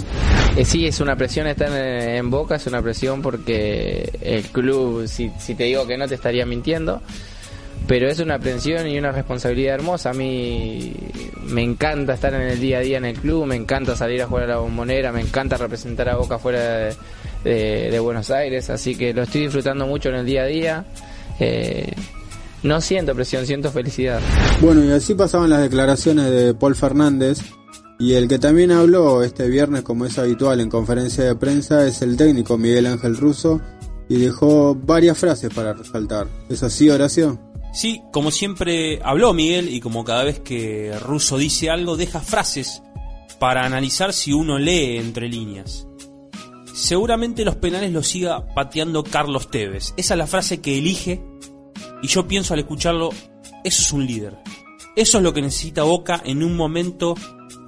Eh, 0.56 0.66
sí, 0.66 0.86
es 0.86 1.00
una 1.00 1.16
presión 1.16 1.48
estar 1.48 1.72
en, 1.72 2.30
Boca, 2.30 2.56
es 2.56 2.68
una 2.68 2.82
presión 2.82 3.22
porque 3.22 4.12
el 4.22 4.44
club, 4.46 5.08
si, 5.08 5.32
si 5.40 5.56
te 5.56 5.66
digo 5.66 5.88
que 5.88 5.98
no 5.98 6.08
te 6.08 6.16
estaría 6.16 6.46
mintiendo, 6.46 7.02
pero 7.88 8.10
es 8.10 8.20
una 8.20 8.36
aprensión 8.36 8.88
y 8.88 8.98
una 8.98 9.12
responsabilidad 9.12 9.76
hermosa. 9.76 10.12
A 10.12 10.14
mí 10.14 10.94
me 11.48 11.62
encanta 11.62 12.14
estar 12.14 12.34
en 12.34 12.42
el 12.42 12.60
día 12.60 12.78
a 12.78 12.82
día 12.82 12.98
en 12.98 13.06
el 13.06 13.18
club, 13.18 13.46
me 13.46 13.56
encanta 13.56 13.96
salir 13.96 14.22
a 14.22 14.28
jugar 14.28 14.46
a 14.46 14.48
la 14.48 14.58
bombonera, 14.58 15.12
me 15.12 15.22
encanta 15.22 15.58
representar 15.58 16.10
a 16.10 16.16
Boca 16.16 16.38
fuera 16.38 16.94
de, 17.44 18.00
Buenos 18.00 18.32
Aires, 18.32 18.70
así 18.70 18.96
que 18.96 19.14
lo 19.14 19.24
estoy 19.24 19.42
disfrutando 19.42 19.86
mucho 19.88 20.10
en 20.10 20.16
el 20.16 20.26
día 20.26 20.44
a 20.44 20.46
día. 20.46 20.86
Eh, 21.40 21.92
no 22.64 22.80
siento 22.80 23.16
presión, 23.16 23.46
siento 23.46 23.72
felicidad. 23.72 24.20
Bueno, 24.62 24.84
y 24.86 24.92
así 24.92 25.16
pasaban 25.16 25.50
las 25.50 25.62
declaraciones 25.62 26.30
de 26.30 26.54
Paul 26.54 26.76
Fernández. 26.76 27.40
Y 27.98 28.14
el 28.14 28.28
que 28.28 28.40
también 28.40 28.72
habló 28.72 29.22
este 29.22 29.48
viernes, 29.48 29.84
como 29.84 30.06
es 30.06 30.18
habitual 30.18 30.60
en 30.60 30.70
conferencia 30.70 31.24
de 31.24 31.36
prensa, 31.36 31.86
es 31.86 32.02
el 32.02 32.18
técnico 32.18 32.58
Miguel 32.58 32.88
Ángel 32.88 33.16
Russo 33.16 33.62
y 34.10 34.18
dejó 34.18 34.76
varias 34.76 35.18
frases 35.18 35.54
para 35.54 35.74
resaltar. 35.74 36.28
¿Es 36.50 36.64
así, 36.64 36.90
Horacio? 36.90 37.51
Sí, 37.72 38.04
como 38.12 38.32
siempre 38.32 39.00
habló 39.04 39.34
Miguel 39.34 39.70
y 39.74 39.80
como 39.80 40.04
cada 40.04 40.24
vez 40.24 40.40
que 40.40 40.98
Russo 41.00 41.38
dice 41.38 41.70
algo, 41.70 41.96
deja 41.96 42.20
frases 42.20 42.84
para 43.40 43.66
analizar 43.66 44.14
si 44.14 44.34
uno 44.34 44.60
lee 44.60 44.98
entre 44.98 45.30
líneas. 45.30 45.88
Seguramente 46.74 47.46
los 47.46 47.56
penales 47.56 47.92
los 47.92 48.08
siga 48.08 48.54
pateando 48.54 49.04
Carlos 49.04 49.50
Tevez. 49.50 49.94
Esa 49.98 50.14
es 50.14 50.18
la 50.18 50.28
frase 50.28 50.62
que 50.62 50.78
elige 50.78 51.24
y 52.02 52.08
yo 52.08 52.28
pienso 52.28 52.54
al 52.54 52.60
escucharlo, 52.60 53.10
eso 53.64 53.82
es 53.82 53.94
un 53.94 54.06
líder. 54.06 54.38
Eso 54.96 55.18
es 55.18 55.24
lo 55.24 55.34
que 55.34 55.42
necesita 55.42 55.84
Boca 55.84 56.22
en 56.26 56.44
un 56.44 56.58
momento 56.58 57.16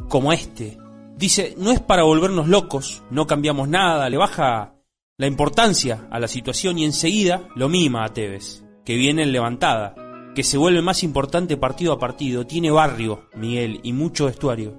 como 0.10 0.34
este. 0.34 0.78
Dice, 1.16 1.56
no 1.58 1.72
es 1.72 1.80
para 1.80 2.04
volvernos 2.04 2.48
locos, 2.48 3.04
no 3.10 3.28
cambiamos 3.28 3.70
nada, 3.70 4.10
le 4.10 4.18
baja 4.18 4.76
la 5.18 5.28
importancia 5.28 6.08
a 6.12 6.20
la 6.20 6.28
situación 6.28 6.78
y 6.80 6.86
enseguida 6.86 7.48
lo 7.56 7.70
mima 7.70 8.04
a 8.04 8.14
Tevez, 8.14 8.64
que 8.86 8.96
viene 8.96 9.24
en 9.24 9.32
levantada, 9.32 9.96
que 10.36 10.44
se 10.44 10.58
vuelve 10.58 10.82
más 10.82 11.04
importante 11.04 11.58
partido 11.58 11.94
a 11.94 12.00
partido, 12.00 12.46
tiene 12.46 12.72
barrio, 12.72 13.28
Miguel, 13.36 13.80
y 13.84 13.94
mucho 13.94 14.26
vestuario. 14.26 14.78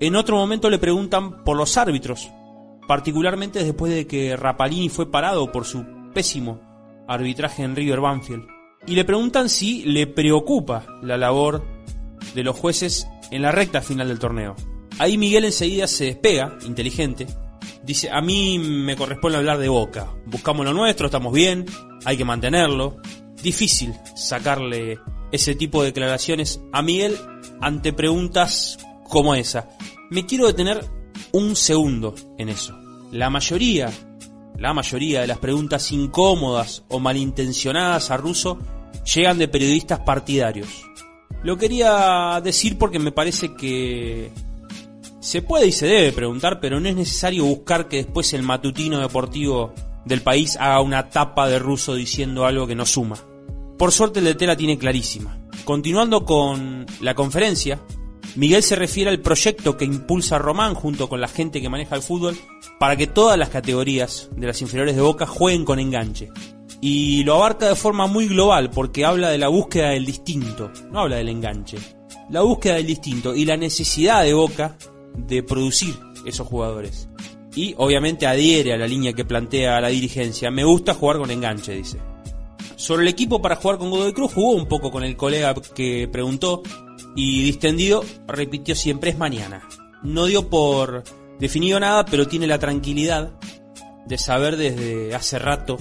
En 0.00 0.16
otro 0.16 0.36
momento 0.36 0.70
le 0.70 0.78
preguntan 0.78 1.44
por 1.44 1.56
los 1.56 1.76
árbitros, 1.76 2.30
particularmente 2.88 3.62
después 3.62 3.92
de 3.92 4.06
que 4.06 4.36
Rapalini 4.36 4.88
fue 4.88 5.10
parado 5.10 5.50
por 5.52 5.64
su 5.64 5.84
pésimo 6.12 6.60
arbitraje 7.08 7.62
en 7.62 7.76
River 7.76 8.00
Banfield 8.00 8.46
y 8.86 8.94
le 8.94 9.04
preguntan 9.04 9.48
si 9.48 9.84
le 9.84 10.06
preocupa 10.06 10.86
la 11.02 11.16
labor 11.16 11.64
de 12.34 12.42
los 12.42 12.56
jueces 12.56 13.06
en 13.30 13.42
la 13.42 13.52
recta 13.52 13.80
final 13.80 14.08
del 14.08 14.18
torneo. 14.18 14.56
Ahí 14.98 15.16
Miguel 15.16 15.44
enseguida 15.44 15.86
se 15.86 16.06
despega, 16.06 16.58
inteligente. 16.66 17.26
Dice, 17.84 18.10
a 18.10 18.20
mí 18.20 18.58
me 18.58 18.96
corresponde 18.96 19.38
hablar 19.38 19.58
de 19.58 19.68
Boca. 19.68 20.08
Buscamos 20.26 20.64
lo 20.64 20.72
nuestro, 20.72 21.06
estamos 21.06 21.32
bien, 21.32 21.66
hay 22.04 22.16
que 22.16 22.24
mantenerlo. 22.24 22.96
Difícil 23.42 23.94
sacarle 24.14 24.98
ese 25.32 25.54
tipo 25.54 25.82
de 25.82 25.88
declaraciones 25.88 26.60
a 26.72 26.82
Miguel 26.82 27.16
ante 27.60 27.92
preguntas 27.92 28.78
como 29.08 29.34
esa. 29.34 29.68
Me 30.10 30.26
quiero 30.26 30.46
detener 30.46 30.84
un 31.32 31.56
segundo 31.56 32.14
en 32.38 32.48
eso. 32.48 32.78
La 33.10 33.30
mayoría 33.30 33.90
la 34.58 34.74
mayoría 34.74 35.22
de 35.22 35.26
las 35.26 35.38
preguntas 35.38 35.90
incómodas 35.92 36.84
o 36.88 37.00
malintencionadas 37.00 38.10
a 38.10 38.16
Russo 38.16 38.58
llegan 39.12 39.38
de 39.38 39.48
periodistas 39.48 40.00
partidarios. 40.00 40.68
Lo 41.42 41.56
quería 41.56 42.40
decir 42.44 42.78
porque 42.78 43.00
me 43.00 43.10
parece 43.10 43.54
que 43.54 44.30
se 45.18 45.42
puede 45.42 45.66
y 45.66 45.72
se 45.72 45.86
debe 45.86 46.12
preguntar, 46.12 46.60
pero 46.60 46.78
no 46.78 46.88
es 46.88 46.94
necesario 46.94 47.44
buscar 47.44 47.88
que 47.88 47.98
después 47.98 48.32
el 48.34 48.42
matutino 48.42 49.00
deportivo 49.00 49.72
del 50.04 50.20
país 50.20 50.56
haga 50.56 50.80
una 50.80 51.08
tapa 51.08 51.48
de 51.48 51.58
Russo 51.58 51.94
diciendo 51.94 52.44
algo 52.44 52.66
que 52.66 52.76
no 52.76 52.86
suma. 52.86 53.16
Por 53.82 53.90
suerte 53.90 54.20
el 54.20 54.26
de 54.26 54.36
Tela 54.36 54.56
tiene 54.56 54.78
clarísima. 54.78 55.36
Continuando 55.64 56.24
con 56.24 56.86
la 57.00 57.16
conferencia, 57.16 57.80
Miguel 58.36 58.62
se 58.62 58.76
refiere 58.76 59.10
al 59.10 59.18
proyecto 59.18 59.76
que 59.76 59.84
impulsa 59.84 60.38
Román 60.38 60.74
junto 60.74 61.08
con 61.08 61.20
la 61.20 61.26
gente 61.26 61.60
que 61.60 61.68
maneja 61.68 61.96
el 61.96 62.02
fútbol 62.02 62.38
para 62.78 62.94
que 62.94 63.08
todas 63.08 63.36
las 63.36 63.48
categorías 63.48 64.30
de 64.36 64.46
las 64.46 64.62
inferiores 64.62 64.94
de 64.94 65.02
Boca 65.02 65.26
jueguen 65.26 65.64
con 65.64 65.80
enganche. 65.80 66.30
Y 66.80 67.24
lo 67.24 67.34
abarca 67.34 67.70
de 67.70 67.74
forma 67.74 68.06
muy 68.06 68.28
global 68.28 68.70
porque 68.70 69.04
habla 69.04 69.30
de 69.30 69.38
la 69.38 69.48
búsqueda 69.48 69.88
del 69.88 70.06
distinto, 70.06 70.70
no 70.92 71.00
habla 71.00 71.16
del 71.16 71.30
enganche. 71.30 71.78
La 72.30 72.42
búsqueda 72.42 72.74
del 72.74 72.86
distinto 72.86 73.34
y 73.34 73.44
la 73.44 73.56
necesidad 73.56 74.22
de 74.22 74.32
Boca 74.32 74.78
de 75.16 75.42
producir 75.42 75.96
esos 76.24 76.46
jugadores. 76.46 77.08
Y 77.56 77.74
obviamente 77.78 78.28
adhiere 78.28 78.74
a 78.74 78.78
la 78.78 78.86
línea 78.86 79.12
que 79.12 79.24
plantea 79.24 79.80
la 79.80 79.88
dirigencia. 79.88 80.52
Me 80.52 80.62
gusta 80.62 80.94
jugar 80.94 81.18
con 81.18 81.32
enganche, 81.32 81.72
dice. 81.72 82.11
Sobre 82.82 83.02
el 83.02 83.08
equipo 83.08 83.40
para 83.40 83.54
jugar 83.54 83.78
con 83.78 83.90
Godoy 83.90 84.12
Cruz 84.12 84.32
jugó 84.34 84.54
un 84.54 84.66
poco 84.66 84.90
con 84.90 85.04
el 85.04 85.16
colega 85.16 85.54
que 85.54 86.08
preguntó 86.10 86.64
y 87.14 87.44
distendido 87.44 88.04
repitió 88.26 88.74
siempre 88.74 89.10
es 89.10 89.18
mañana. 89.18 89.62
No 90.02 90.26
dio 90.26 90.50
por 90.50 91.04
definido 91.38 91.78
nada, 91.78 92.04
pero 92.04 92.26
tiene 92.26 92.48
la 92.48 92.58
tranquilidad 92.58 93.38
de 94.04 94.18
saber 94.18 94.56
desde 94.56 95.14
hace 95.14 95.38
rato 95.38 95.76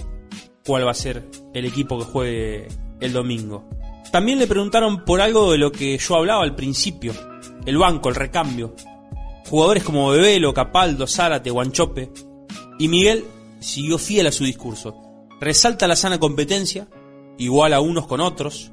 cuál 0.63 0.85
va 0.85 0.91
a 0.91 0.93
ser 0.93 1.27
el 1.55 1.65
equipo 1.65 1.97
que 1.97 2.05
juegue 2.05 2.67
el 2.99 3.13
domingo. 3.13 3.67
También 4.11 4.37
le 4.37 4.45
preguntaron 4.45 5.03
por 5.03 5.21
algo 5.21 5.53
de 5.53 5.57
lo 5.57 5.71
que 5.71 5.97
yo 5.97 6.15
hablaba 6.15 6.43
al 6.43 6.53
principio, 6.53 7.13
el 7.65 7.79
banco, 7.79 8.09
el 8.09 8.15
recambio. 8.15 8.75
Jugadores 9.49 9.83
como 9.83 10.11
Bebelo, 10.11 10.53
Capaldo, 10.53 11.07
Zárate, 11.07 11.49
Guanchope. 11.49 12.11
Y 12.77 12.87
Miguel 12.87 13.25
siguió 13.59 13.97
fiel 13.97 14.27
a 14.27 14.31
su 14.31 14.43
discurso. 14.43 15.10
Resalta 15.41 15.87
la 15.87 15.95
sana 15.95 16.19
competencia, 16.19 16.87
igual 17.39 17.73
a 17.73 17.81
unos 17.81 18.05
con 18.05 18.21
otros, 18.21 18.71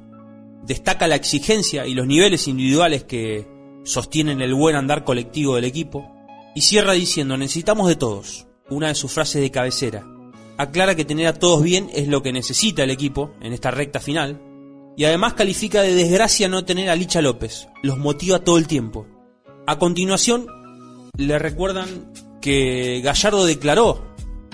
destaca 0.63 1.07
la 1.07 1.15
exigencia 1.15 1.87
y 1.87 1.95
los 1.95 2.05
niveles 2.05 2.47
individuales 2.47 3.05
que 3.05 3.47
sostienen 3.83 4.39
el 4.39 4.53
buen 4.53 4.75
andar 4.75 5.03
colectivo 5.03 5.55
del 5.55 5.65
equipo, 5.65 6.07
y 6.53 6.61
cierra 6.61 6.93
diciendo 6.93 7.37
necesitamos 7.37 7.87
de 7.87 7.95
todos, 7.95 8.45
una 8.69 8.89
de 8.89 8.93
sus 8.93 9.11
frases 9.11 9.41
de 9.41 9.49
cabecera. 9.49 10.05
Aclara 10.59 10.93
que 10.93 11.05
tener 11.05 11.25
a 11.25 11.33
todos 11.33 11.63
bien 11.63 11.89
es 11.91 12.07
lo 12.07 12.21
que 12.21 12.31
necesita 12.31 12.83
el 12.83 12.91
equipo 12.91 13.31
en 13.41 13.51
esta 13.51 13.71
recta 13.71 13.99
final, 13.99 14.39
y 14.95 15.05
además 15.05 15.33
califica 15.33 15.81
de 15.81 15.95
desgracia 15.95 16.49
no 16.49 16.65
tener 16.65 16.91
a 16.91 16.95
Licha 16.95 17.23
López, 17.23 17.67
los 17.81 17.97
motiva 17.97 18.43
todo 18.43 18.59
el 18.59 18.67
tiempo. 18.67 19.07
A 19.65 19.79
continuación, 19.79 20.45
le 21.17 21.39
recuerdan 21.39 22.13
que 22.41 23.01
Gallardo 23.03 23.45
declaró 23.45 24.05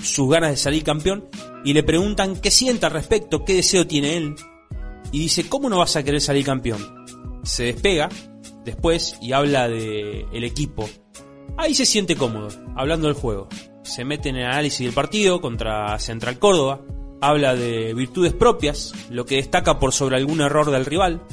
sus 0.01 0.29
ganas 0.29 0.51
de 0.51 0.57
salir 0.57 0.85
campeón 0.85 1.25
y 1.65 1.73
le 1.73 1.83
preguntan 1.83 2.37
qué 2.37 2.51
siente 2.51 2.85
al 2.85 2.93
respecto, 2.93 3.43
qué 3.43 3.55
deseo 3.55 3.85
tiene 3.85 4.15
él 4.15 4.35
y 5.11 5.19
dice, 5.19 5.49
¿cómo 5.49 5.69
no 5.69 5.79
vas 5.79 5.95
a 5.95 6.03
querer 6.03 6.21
salir 6.21 6.45
campeón? 6.45 6.81
Se 7.43 7.63
despega 7.63 8.07
después 8.63 9.17
y 9.21 9.33
habla 9.33 9.67
de 9.67 10.25
equipo. 10.31 10.87
Ahí 11.57 11.73
se 11.73 11.85
siente 11.85 12.15
cómodo, 12.15 12.49
hablando 12.75 13.07
del 13.07 13.15
juego. 13.15 13.49
Se 13.83 14.05
mete 14.05 14.29
en 14.29 14.35
el 14.37 14.45
análisis 14.45 14.85
del 14.85 14.93
partido 14.93 15.41
contra 15.41 15.97
Central 15.99 16.37
Córdoba, 16.37 16.81
habla 17.21 17.55
de 17.55 17.93
virtudes 17.93 18.33
propias, 18.33 18.93
lo 19.09 19.25
que 19.25 19.37
destaca 19.37 19.79
por 19.79 19.91
sobre 19.91 20.17
algún 20.17 20.41
error 20.41 20.69
del 20.69 20.85
rival. 20.85 21.23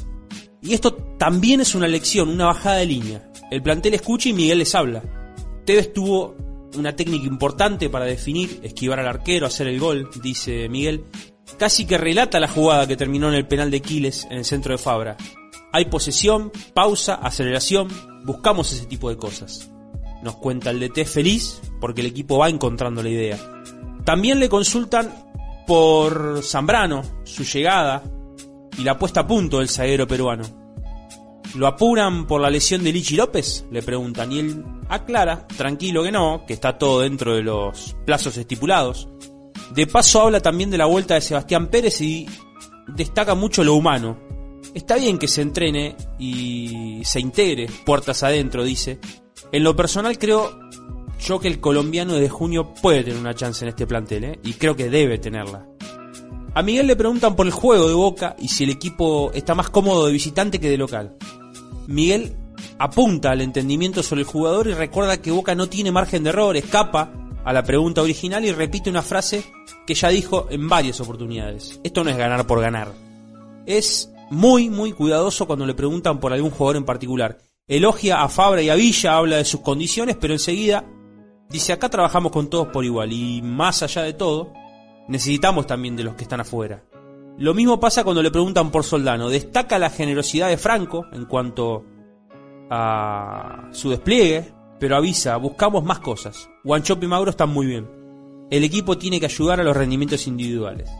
Y 0.63 0.75
esto 0.75 0.95
también 1.19 1.61
es 1.61 1.75
una 1.75 1.89
lección, 1.89 2.29
una 2.29 2.47
bajada 2.47 2.77
de 2.77 2.87
línea. 2.87 3.31
El 3.51 3.63
plantel 3.63 3.95
escucha 3.95 4.29
y 4.29 4.33
Miguel 4.33 4.59
les 4.59 4.75
habla. 4.75 5.03
Tevez 5.67 5.93
tuvo 5.93 6.37
una 6.77 6.95
técnica 6.97 7.27
importante 7.27 7.91
para 7.91 8.05
definir, 8.05 8.61
esquivar 8.63 9.01
al 9.01 9.09
arquero, 9.09 9.47
hacer 9.47 9.67
el 9.69 9.81
gol, 9.81 10.09
dice 10.23 10.69
Miguel, 10.69 11.05
casi 11.59 11.87
que 11.87 11.99
relata 11.99 12.41
la 12.41 12.49
jugada 12.49 12.87
que 12.87 12.97
terminó 12.97 13.29
en 13.29 13.35
el 13.35 13.47
penal 13.47 13.71
de 13.71 13.81
Quiles 13.81 14.27
en 14.31 14.39
el 14.39 14.45
centro 14.45 14.73
de 14.73 14.79
Fabra. 14.79 15.17
Hay 15.73 15.87
posesión, 15.87 16.53
pausa, 16.75 17.15
aceleración, 17.15 17.89
buscamos 18.25 18.73
ese 18.73 18.87
tipo 18.87 19.09
de 19.09 19.17
cosas. 19.17 19.71
Nos 20.23 20.37
cuenta 20.37 20.71
el 20.71 20.81
DT 20.81 21.05
feliz 21.05 21.61
porque 21.81 22.01
el 22.01 22.09
equipo 22.09 22.39
va 22.39 22.49
encontrando 22.49 23.03
la 23.03 23.09
idea. 23.09 23.39
También 24.05 24.39
le 24.39 24.49
consultan 24.49 25.13
por 25.67 26.43
Zambrano, 26.43 27.03
su 27.25 27.45
llegada 27.45 28.03
y 28.77 28.83
la 28.83 28.99
puesta 28.99 29.21
a 29.21 29.27
punto 29.27 29.59
del 29.59 29.69
zaguero 29.69 30.07
peruano. 30.07 30.62
¿Lo 31.55 31.67
apuran 31.67 32.27
por 32.27 32.41
la 32.41 32.49
lesión 32.49 32.83
de 32.83 32.93
Lichi 32.93 33.17
López? 33.17 33.67
Le 33.71 33.83
preguntan 33.83 34.33
y 34.33 34.39
él 34.39 34.65
aclara, 34.89 35.47
tranquilo 35.47 36.03
que 36.03 36.13
no, 36.13 36.45
que 36.47 36.55
está 36.55 36.79
todo 36.79 37.01
dentro 37.01 37.35
de 37.35 37.43
los 37.43 37.95
plazos 38.07 38.37
estipulados. 38.39 39.09
De 39.75 39.87
paso 39.87 40.23
habla 40.23 40.41
también 40.41 40.71
de 40.71 40.79
la 40.79 40.87
vuelta 40.87 41.15
de 41.15 41.21
Sebastián 41.21 41.69
Pérez 41.69 42.01
y 42.01 42.27
destaca 42.89 43.35
mucho 43.35 43.65
lo 43.65 43.75
humano. 43.75 44.19
Está 44.75 44.97
bien 44.97 45.19
que 45.19 45.29
se 45.29 45.43
entrene 45.43 45.97
y 46.19 47.03
se 47.05 47.21
integre 47.21 47.67
puertas 47.85 48.23
adentro, 48.23 48.65
dice. 48.65 48.99
En 49.51 49.65
lo 49.65 49.77
personal 49.77 50.19
creo 50.19 50.59
yo 51.21 51.39
que 51.39 51.49
el 51.49 51.61
colombiano 51.61 52.15
de 52.15 52.29
junio 52.29 52.73
puede 52.81 53.05
tener 53.05 53.19
una 53.19 53.35
chance 53.35 53.65
en 53.65 53.69
este 53.69 53.87
plantel, 53.87 54.25
¿eh? 54.25 54.41
y 54.43 54.55
creo 54.55 54.75
que 54.75 54.89
debe 54.89 55.19
tenerla. 55.19 55.67
A 56.55 56.63
Miguel 56.63 56.87
le 56.87 56.97
preguntan 56.97 57.37
por 57.37 57.47
el 57.47 57.53
juego 57.53 57.89
de 57.89 57.95
Boca 57.95 58.37
y 58.39 58.49
si 58.49 58.65
el 58.65 58.71
equipo 58.71 59.31
está 59.33 59.55
más 59.55 59.71
cómodo 59.71 60.07
de 60.07 60.13
visitante 60.13 60.59
que 60.59 60.69
de 60.69 60.77
local. 60.77 61.17
Miguel 61.93 62.35
apunta 62.79 63.31
al 63.31 63.43
entendimiento 63.43 64.03
sobre 64.03 64.23
el 64.23 64.27
jugador 64.27 64.67
y 64.67 64.75
recuerda 64.75 65.21
que 65.21 65.31
Boca 65.31 65.55
no 65.55 65.69
tiene 65.69 65.93
margen 65.93 66.25
de 66.25 66.31
error, 66.31 66.57
escapa 66.57 67.13
a 67.45 67.53
la 67.53 67.63
pregunta 67.63 68.03
original 68.03 68.45
y 68.45 68.53
repite 68.53 68.89
una 68.89 69.03
frase 69.03 69.45
que 69.87 69.95
ya 69.95 70.09
dijo 70.09 70.47
en 70.51 70.69
varias 70.69 71.01
oportunidades. 71.01 71.81
Esto 71.85 72.03
no 72.03 72.11
es 72.11 72.17
ganar 72.17 72.47
por 72.47 72.61
ganar. 72.61 72.93
Es 73.67 74.11
muy, 74.31 74.71
muy 74.71 74.93
cuidadoso 74.93 75.47
cuando 75.47 75.67
le 75.67 75.75
preguntan 75.75 76.19
por 76.19 76.33
algún 76.33 76.51
jugador 76.51 76.77
en 76.77 76.85
particular. 76.85 77.39
Elogia 77.69 78.23
a 78.23 78.29
Fabra 78.29 78.63
y 78.63 78.71
a 78.71 78.75
Villa, 78.75 79.17
habla 79.17 79.37
de 79.37 79.45
sus 79.45 79.61
condiciones, 79.61 80.17
pero 80.19 80.33
enseguida 80.33 80.85
dice 81.51 81.75
acá 81.75 81.91
trabajamos 81.91 82.33
con 82.33 82.49
todos 82.49 82.69
por 82.69 82.85
igual 82.85 83.13
y 83.13 83.43
más 83.43 83.83
allá 83.83 84.03
de 84.03 84.15
todo, 84.15 84.53
necesitamos 85.09 85.67
también 85.67 85.95
de 85.95 86.05
los 86.05 86.15
que 86.15 86.23
están 86.23 86.41
afuera. 86.41 86.83
Lo 87.39 87.55
mismo 87.55 87.81
pasa 87.81 88.05
cuando 88.05 88.23
le 88.23 88.31
preguntan 88.31 88.71
por 88.71 88.85
Soldano. 88.85 89.29
Destaca 89.29 89.79
la 89.79 89.91
generosidad 89.91 90.49
de 90.49 90.59
Franco 90.59 91.07
en 91.13 91.25
cuanto 91.25 91.85
a 92.71 93.69
su 93.73 93.91
despliegue, 93.91 94.53
pero 94.79 94.97
avisa, 94.97 95.37
buscamos 95.37 95.85
más 95.85 95.99
cosas. 96.01 96.49
Wanchop 96.65 97.03
y 97.03 97.07
Mauro 97.07 97.31
están 97.31 97.51
muy 97.51 97.67
bien. 97.67 97.89
El 98.51 98.65
equipo 98.65 98.99
tiene 98.99 99.19
que 99.19 99.27
ayudar 99.27 99.61
a 99.61 99.65
los 99.65 99.77
rendimientos 99.77 100.27
individuales. 100.27 100.91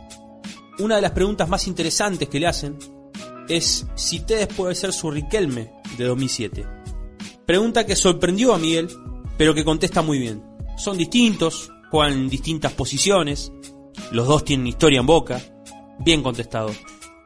Una 0.79 0.95
de 0.95 1.01
las 1.01 1.11
preguntas 1.11 1.47
más 1.47 1.67
interesantes 1.67 2.27
que 2.27 2.39
le 2.39 2.47
hacen 2.47 2.77
es 3.47 3.85
si 3.95 4.21
Tedes 4.21 4.47
puede 4.47 4.73
ser 4.73 4.91
su 4.91 5.11
Riquelme 5.11 5.71
de 5.97 6.05
2007. 6.05 6.65
Pregunta 7.45 7.85
que 7.85 7.95
sorprendió 7.95 8.53
a 8.53 8.57
Miguel, 8.57 8.87
pero 9.37 9.53
que 9.53 9.65
contesta 9.65 10.01
muy 10.01 10.17
bien. 10.17 10.43
Son 10.77 10.97
distintos, 10.97 11.71
juegan 11.91 12.13
en 12.13 12.29
distintas 12.29 12.73
posiciones, 12.73 13.51
los 14.11 14.27
dos 14.27 14.43
tienen 14.43 14.67
historia 14.67 14.99
en 14.99 15.05
boca. 15.05 15.41
Bien 15.99 16.23
contestado. 16.23 16.71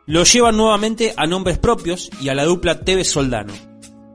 Lo 0.05 0.24
llevan 0.24 0.57
nuevamente 0.57 1.13
a 1.17 1.25
nombres 1.25 1.57
propios 1.57 2.09
y 2.21 2.29
a 2.29 2.36
la 2.36 2.45
dupla 2.45 2.81
Tevez 2.81 3.09
Soldano. 3.09 3.53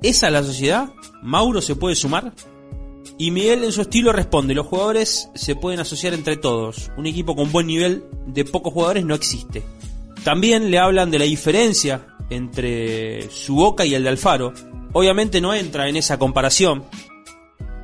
¿Esa 0.03 0.27
es 0.29 0.33
la 0.33 0.43
sociedad? 0.43 0.91
¿Mauro 1.23 1.61
se 1.61 1.77
puede 1.77 1.95
sumar? 1.95 2.33
Y 3.19 3.31
Miguel 3.31 3.63
en 3.65 3.73
su 3.73 3.83
estilo 3.83 4.13
responde, 4.13 4.55
los 4.55 4.67
jugadores 4.67 5.31
se 5.35 5.55
pueden 5.55 5.81
asociar 5.81 6.15
entre 6.15 6.37
todos. 6.37 6.91
Un 6.97 7.07
equipo 7.07 7.37
con 7.37 7.53
buen 7.53 7.67
nivel 7.67 8.05
de 8.27 8.45
pocos 8.45 8.73
jugadores 8.73 9.05
no 9.05 9.15
existe. 9.15 9.63
También 10.25 10.71
le 10.71 10.79
hablan 10.79 11.11
de 11.11 11.19
la 11.19 11.25
diferencia 11.25 12.07
entre 12.31 13.31
su 13.31 13.55
boca 13.55 13.85
y 13.85 13.95
el 13.95 14.03
de 14.05 14.09
Alfaro. 14.09 14.53
Obviamente 14.93 15.41
no 15.41 15.53
entra 15.55 15.89
en 15.89 15.97
esa 15.97 16.19
comparación. 16.19 16.85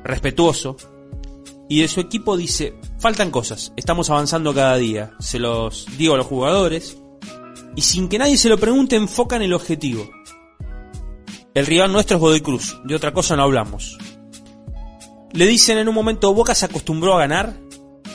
Respetuoso. 0.03 0.77
Y 1.69 1.81
de 1.81 1.87
su 1.87 1.99
equipo 1.99 2.35
dice, 2.35 2.73
faltan 2.99 3.31
cosas, 3.31 3.73
estamos 3.75 4.09
avanzando 4.09 4.53
cada 4.53 4.75
día. 4.75 5.11
Se 5.19 5.39
los 5.39 5.87
digo 5.97 6.13
a 6.13 6.17
los 6.17 6.27
jugadores. 6.27 6.97
Y 7.75 7.81
sin 7.81 8.09
que 8.09 8.19
nadie 8.19 8.37
se 8.37 8.49
lo 8.49 8.57
pregunte, 8.57 8.95
enfocan 8.95 9.41
el 9.41 9.53
objetivo. 9.53 10.09
El 11.53 11.65
rival 11.65 11.91
nuestro 11.91 12.17
es 12.17 12.21
Godoy 12.21 12.41
Cruz, 12.41 12.77
de 12.83 12.95
otra 12.95 13.13
cosa 13.13 13.35
no 13.35 13.43
hablamos. 13.43 13.97
Le 15.31 15.47
dicen 15.47 15.77
en 15.77 15.87
un 15.87 15.95
momento, 15.95 16.33
Boca 16.33 16.55
se 16.55 16.65
acostumbró 16.65 17.15
a 17.15 17.19
ganar 17.19 17.55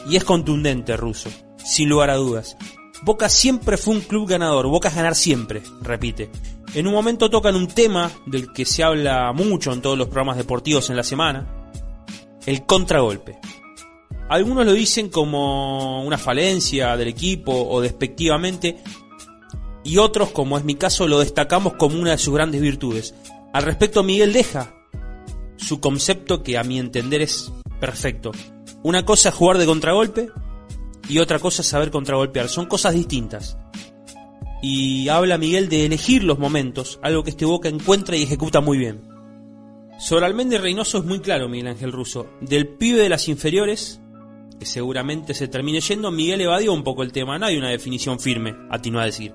y 0.08 0.16
es 0.16 0.24
contundente, 0.24 0.96
Ruso, 0.96 1.30
sin 1.64 1.88
lugar 1.88 2.10
a 2.10 2.16
dudas. 2.16 2.56
Boca 3.02 3.28
siempre 3.28 3.76
fue 3.76 3.94
un 3.94 4.00
club 4.00 4.28
ganador, 4.28 4.66
Boca 4.66 4.88
es 4.88 4.94
ganar 4.94 5.14
siempre, 5.14 5.62
repite. 5.82 6.30
En 6.74 6.86
un 6.86 6.92
momento 6.92 7.30
tocan 7.30 7.54
un 7.54 7.68
tema 7.68 8.10
del 8.26 8.52
que 8.52 8.64
se 8.64 8.82
habla 8.82 9.32
mucho 9.32 9.72
en 9.72 9.80
todos 9.82 9.96
los 9.96 10.08
programas 10.08 10.36
deportivos 10.36 10.90
en 10.90 10.96
la 10.96 11.04
semana, 11.04 11.70
el 12.46 12.66
contragolpe. 12.66 13.38
Algunos 14.28 14.64
lo 14.64 14.72
dicen 14.72 15.08
como 15.08 16.02
una 16.04 16.18
falencia 16.18 16.96
del 16.96 17.08
equipo 17.08 17.52
o 17.52 17.80
despectivamente, 17.80 18.78
y 19.84 19.98
otros, 19.98 20.30
como 20.30 20.56
es 20.56 20.64
mi 20.64 20.76
caso, 20.76 21.06
lo 21.06 21.20
destacamos 21.20 21.74
como 21.74 22.00
una 22.00 22.12
de 22.12 22.18
sus 22.18 22.34
grandes 22.34 22.60
virtudes. 22.60 23.14
Al 23.52 23.62
respecto, 23.64 24.02
Miguel 24.02 24.32
deja 24.32 24.74
su 25.56 25.78
concepto 25.78 26.42
que 26.42 26.58
a 26.58 26.64
mi 26.64 26.78
entender 26.78 27.20
es 27.20 27.52
perfecto. 27.78 28.32
Una 28.82 29.04
cosa 29.04 29.28
es 29.28 29.34
jugar 29.34 29.58
de 29.58 29.66
contragolpe 29.66 30.30
y 31.08 31.18
otra 31.18 31.38
cosa 31.38 31.62
es 31.62 31.68
saber 31.68 31.90
contragolpear. 31.90 32.48
Son 32.48 32.66
cosas 32.66 32.94
distintas. 32.94 33.58
Y 34.62 35.08
habla 35.08 35.36
Miguel 35.36 35.68
de 35.68 35.84
elegir 35.84 36.24
los 36.24 36.38
momentos, 36.38 36.98
algo 37.02 37.22
que 37.22 37.30
este 37.30 37.44
Boca 37.44 37.68
encuentra 37.68 38.16
y 38.16 38.22
ejecuta 38.22 38.62
muy 38.62 38.78
bien. 38.78 39.02
Sobre 39.98 40.24
Almendra 40.24 40.58
Reynoso 40.58 40.98
es 40.98 41.04
muy 41.04 41.20
claro, 41.20 41.48
Miguel 41.48 41.68
Ángel 41.68 41.92
Russo. 41.92 42.26
Del 42.40 42.68
pibe 42.68 43.02
de 43.02 43.10
las 43.10 43.28
inferiores, 43.28 44.00
que 44.58 44.66
seguramente 44.66 45.34
se 45.34 45.48
termine 45.48 45.80
yendo, 45.80 46.10
Miguel 46.10 46.40
evadió 46.40 46.72
un 46.72 46.82
poco 46.82 47.02
el 47.02 47.12
tema. 47.12 47.38
No 47.38 47.46
hay 47.46 47.56
una 47.56 47.70
definición 47.70 48.18
firme, 48.20 48.54
atinó 48.70 49.00
a 49.00 49.04
decir. 49.04 49.34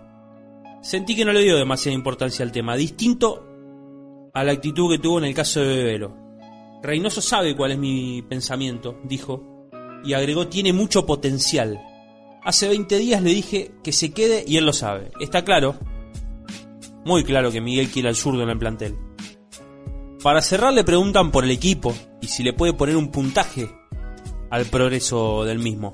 Sentí 0.81 1.15
que 1.15 1.25
no 1.25 1.33
le 1.33 1.41
dio 1.41 1.57
demasiada 1.57 1.95
importancia 1.95 2.43
al 2.43 2.51
tema, 2.51 2.75
distinto 2.75 3.45
a 4.33 4.43
la 4.43 4.53
actitud 4.53 4.89
que 4.89 4.99
tuvo 4.99 5.17
en 5.19 5.25
el 5.25 5.33
caso 5.33 5.59
de 5.59 5.67
Bebelo. 5.67 6.15
Reynoso 6.81 7.21
sabe 7.21 7.55
cuál 7.55 7.71
es 7.73 7.77
mi 7.77 8.21
pensamiento, 8.21 8.97
dijo, 9.03 9.67
y 10.03 10.13
agregó 10.13 10.47
tiene 10.47 10.71
mucho 10.71 11.05
potencial. 11.05 11.81
Hace 12.43 12.69
20 12.69 12.97
días 12.97 13.21
le 13.21 13.31
dije 13.31 13.71
que 13.83 13.91
se 13.91 14.13
quede 14.13 14.45
y 14.47 14.55
él 14.55 14.65
lo 14.65 14.71
sabe. 14.71 15.11
Está 15.19 15.43
claro, 15.43 15.75
muy 17.03 17.23
claro 17.23 17.51
que 17.51 17.59
Miguel 17.59 17.89
quiere 17.89 18.07
al 18.07 18.15
zurdo 18.15 18.43
en 18.43 18.49
el 18.49 18.59
plantel. 18.59 18.95
Para 20.23 20.41
cerrar 20.41 20.73
le 20.73 20.83
preguntan 20.83 21.31
por 21.31 21.43
el 21.43 21.51
equipo 21.51 21.93
y 22.21 22.27
si 22.27 22.43
le 22.43 22.53
puede 22.53 22.73
poner 22.73 22.95
un 22.95 23.09
puntaje 23.09 23.69
al 24.49 24.65
progreso 24.65 25.43
del 25.45 25.59
mismo. 25.59 25.91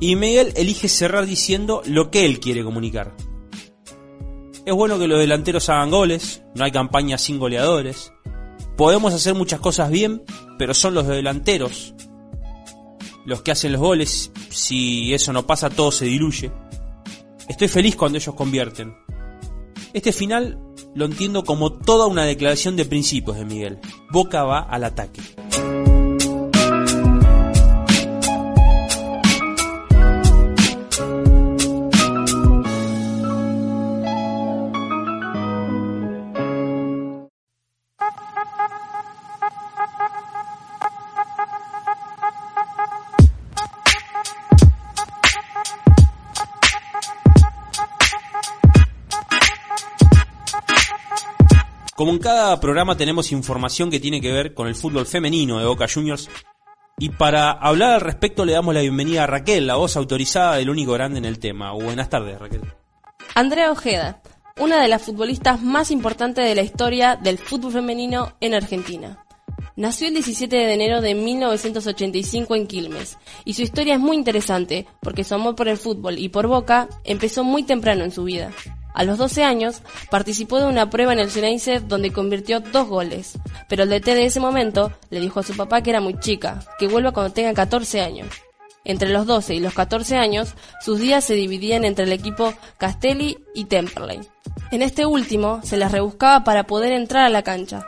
Y 0.00 0.16
Miguel 0.16 0.52
elige 0.56 0.88
cerrar 0.88 1.26
diciendo 1.26 1.82
lo 1.84 2.10
que 2.10 2.24
él 2.24 2.40
quiere 2.40 2.64
comunicar. 2.64 3.14
Es 4.64 4.74
bueno 4.74 4.98
que 4.98 5.08
los 5.08 5.18
delanteros 5.18 5.68
hagan 5.68 5.90
goles, 5.90 6.42
no 6.54 6.64
hay 6.64 6.72
campaña 6.72 7.18
sin 7.18 7.38
goleadores. 7.38 8.12
Podemos 8.76 9.12
hacer 9.12 9.34
muchas 9.34 9.60
cosas 9.60 9.90
bien, 9.90 10.22
pero 10.58 10.74
son 10.74 10.94
los 10.94 11.06
delanteros 11.06 11.94
los 13.24 13.42
que 13.42 13.52
hacen 13.52 13.72
los 13.72 13.80
goles. 13.80 14.32
Si 14.50 15.14
eso 15.14 15.32
no 15.32 15.46
pasa, 15.46 15.70
todo 15.70 15.92
se 15.92 16.04
diluye. 16.06 16.50
Estoy 17.48 17.68
feliz 17.68 17.96
cuando 17.96 18.18
ellos 18.18 18.34
convierten. 18.34 18.94
Este 19.92 20.12
final 20.12 20.58
lo 20.94 21.04
entiendo 21.04 21.44
como 21.44 21.72
toda 21.72 22.06
una 22.06 22.24
declaración 22.24 22.76
de 22.76 22.84
principios 22.84 23.36
de 23.36 23.44
Miguel. 23.44 23.78
Boca 24.10 24.44
va 24.44 24.60
al 24.60 24.84
ataque. 24.84 25.20
Como 52.10 52.18
en 52.18 52.24
cada 52.24 52.58
programa 52.58 52.96
tenemos 52.96 53.30
información 53.30 53.88
que 53.88 54.00
tiene 54.00 54.20
que 54.20 54.32
ver 54.32 54.52
con 54.52 54.66
el 54.66 54.74
fútbol 54.74 55.06
femenino 55.06 55.60
de 55.60 55.66
Boca 55.66 55.86
Juniors. 55.86 56.28
Y 56.98 57.10
para 57.10 57.52
hablar 57.52 57.92
al 57.92 58.00
respecto 58.00 58.44
le 58.44 58.52
damos 58.52 58.74
la 58.74 58.80
bienvenida 58.80 59.22
a 59.22 59.26
Raquel, 59.28 59.68
la 59.68 59.76
voz 59.76 59.96
autorizada 59.96 60.56
del 60.56 60.70
único 60.70 60.92
grande 60.92 61.18
en 61.20 61.24
el 61.24 61.38
tema. 61.38 61.70
Buenas 61.70 62.08
tardes, 62.08 62.36
Raquel. 62.40 62.62
Andrea 63.36 63.70
Ojeda, 63.70 64.22
una 64.58 64.82
de 64.82 64.88
las 64.88 65.02
futbolistas 65.02 65.62
más 65.62 65.92
importantes 65.92 66.44
de 66.44 66.56
la 66.56 66.62
historia 66.62 67.14
del 67.14 67.38
fútbol 67.38 67.70
femenino 67.70 68.32
en 68.40 68.54
Argentina. 68.54 69.24
Nació 69.76 70.08
el 70.08 70.14
17 70.14 70.56
de 70.56 70.74
enero 70.74 71.00
de 71.00 71.14
1985 71.14 72.56
en 72.56 72.66
Quilmes 72.66 73.18
y 73.44 73.54
su 73.54 73.62
historia 73.62 73.94
es 73.94 74.00
muy 74.00 74.16
interesante 74.16 74.84
porque 75.00 75.22
su 75.22 75.36
amor 75.36 75.54
por 75.54 75.68
el 75.68 75.76
fútbol 75.76 76.18
y 76.18 76.28
por 76.28 76.48
Boca 76.48 76.88
empezó 77.04 77.44
muy 77.44 77.62
temprano 77.62 78.02
en 78.02 78.10
su 78.10 78.24
vida. 78.24 78.50
A 78.94 79.04
los 79.04 79.18
12 79.18 79.44
años, 79.44 79.82
participó 80.10 80.58
de 80.58 80.66
una 80.66 80.90
prueba 80.90 81.12
en 81.12 81.20
el 81.20 81.30
Ceneice 81.30 81.80
donde 81.80 82.12
convirtió 82.12 82.60
dos 82.60 82.88
goles, 82.88 83.38
pero 83.68 83.84
el 83.84 83.90
DT 83.90 84.14
de 84.14 84.24
ese 84.26 84.40
momento 84.40 84.92
le 85.10 85.20
dijo 85.20 85.40
a 85.40 85.44
su 85.44 85.56
papá 85.56 85.82
que 85.82 85.90
era 85.90 86.00
muy 86.00 86.18
chica, 86.18 86.62
que 86.78 86.88
vuelva 86.88 87.12
cuando 87.12 87.32
tenga 87.32 87.54
14 87.54 88.00
años. 88.00 88.28
Entre 88.84 89.10
los 89.10 89.26
12 89.26 89.54
y 89.54 89.60
los 89.60 89.74
14 89.74 90.16
años, 90.16 90.54
sus 90.80 90.98
días 90.98 91.24
se 91.24 91.34
dividían 91.34 91.84
entre 91.84 92.04
el 92.04 92.12
equipo 92.12 92.54
Castelli 92.78 93.38
y 93.54 93.66
Temperley. 93.66 94.20
En 94.70 94.82
este 94.82 95.04
último, 95.04 95.60
se 95.62 95.76
las 95.76 95.92
rebuscaba 95.92 96.44
para 96.44 96.64
poder 96.64 96.92
entrar 96.92 97.24
a 97.24 97.28
la 97.28 97.42
cancha. 97.42 97.84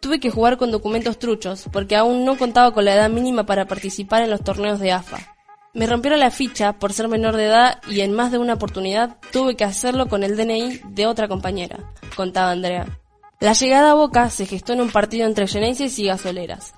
Tuve 0.00 0.20
que 0.20 0.30
jugar 0.30 0.56
con 0.56 0.70
documentos 0.70 1.18
truchos, 1.18 1.64
porque 1.72 1.96
aún 1.96 2.24
no 2.24 2.38
contaba 2.38 2.72
con 2.72 2.84
la 2.84 2.94
edad 2.94 3.10
mínima 3.10 3.44
para 3.46 3.66
participar 3.66 4.22
en 4.22 4.30
los 4.30 4.44
torneos 4.44 4.78
de 4.78 4.92
AFA. 4.92 5.37
Me 5.74 5.86
rompieron 5.86 6.20
la 6.20 6.30
ficha 6.30 6.72
por 6.72 6.92
ser 6.92 7.08
menor 7.08 7.36
de 7.36 7.44
edad 7.44 7.80
y 7.88 8.00
en 8.00 8.12
más 8.12 8.32
de 8.32 8.38
una 8.38 8.54
oportunidad 8.54 9.18
tuve 9.32 9.54
que 9.54 9.64
hacerlo 9.64 10.08
con 10.08 10.24
el 10.24 10.36
DNI 10.36 10.80
de 10.90 11.06
otra 11.06 11.28
compañera, 11.28 11.92
contaba 12.16 12.52
Andrea. 12.52 12.86
La 13.40 13.52
llegada 13.52 13.92
a 13.92 13.94
Boca 13.94 14.30
se 14.30 14.46
gestó 14.46 14.72
en 14.72 14.80
un 14.80 14.90
partido 14.90 15.26
entre 15.26 15.46
Genesis 15.46 15.98
y 15.98 16.06
Gasoleras. 16.06 16.74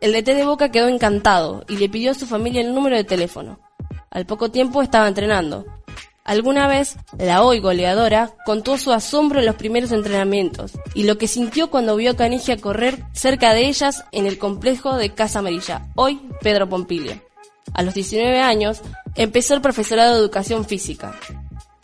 El 0.00 0.12
DT 0.12 0.34
de 0.34 0.44
Boca 0.44 0.70
quedó 0.70 0.88
encantado 0.88 1.64
y 1.68 1.76
le 1.76 1.88
pidió 1.88 2.10
a 2.10 2.14
su 2.14 2.26
familia 2.26 2.60
el 2.60 2.74
número 2.74 2.96
de 2.96 3.04
teléfono. 3.04 3.60
Al 4.10 4.26
poco 4.26 4.50
tiempo 4.50 4.82
estaba 4.82 5.08
entrenando. 5.08 5.64
Alguna 6.24 6.66
vez, 6.66 6.96
la 7.18 7.42
hoy 7.42 7.60
goleadora 7.60 8.34
contó 8.44 8.76
su 8.76 8.92
asombro 8.92 9.40
en 9.40 9.46
los 9.46 9.56
primeros 9.56 9.90
entrenamientos 9.92 10.72
y 10.94 11.04
lo 11.04 11.16
que 11.16 11.28
sintió 11.28 11.70
cuando 11.70 11.96
vio 11.96 12.10
a 12.10 12.16
Canigia 12.16 12.60
correr 12.60 13.04
cerca 13.12 13.54
de 13.54 13.68
ellas 13.68 14.04
en 14.12 14.26
el 14.26 14.38
complejo 14.38 14.96
de 14.96 15.14
Casa 15.14 15.38
Amarilla, 15.38 15.88
hoy 15.94 16.20
Pedro 16.40 16.68
Pompilio. 16.68 17.31
A 17.74 17.82
los 17.82 17.94
19 17.94 18.40
años 18.40 18.82
empezó 19.14 19.54
el 19.54 19.60
profesorado 19.60 20.14
de 20.14 20.20
educación 20.20 20.64
física, 20.64 21.14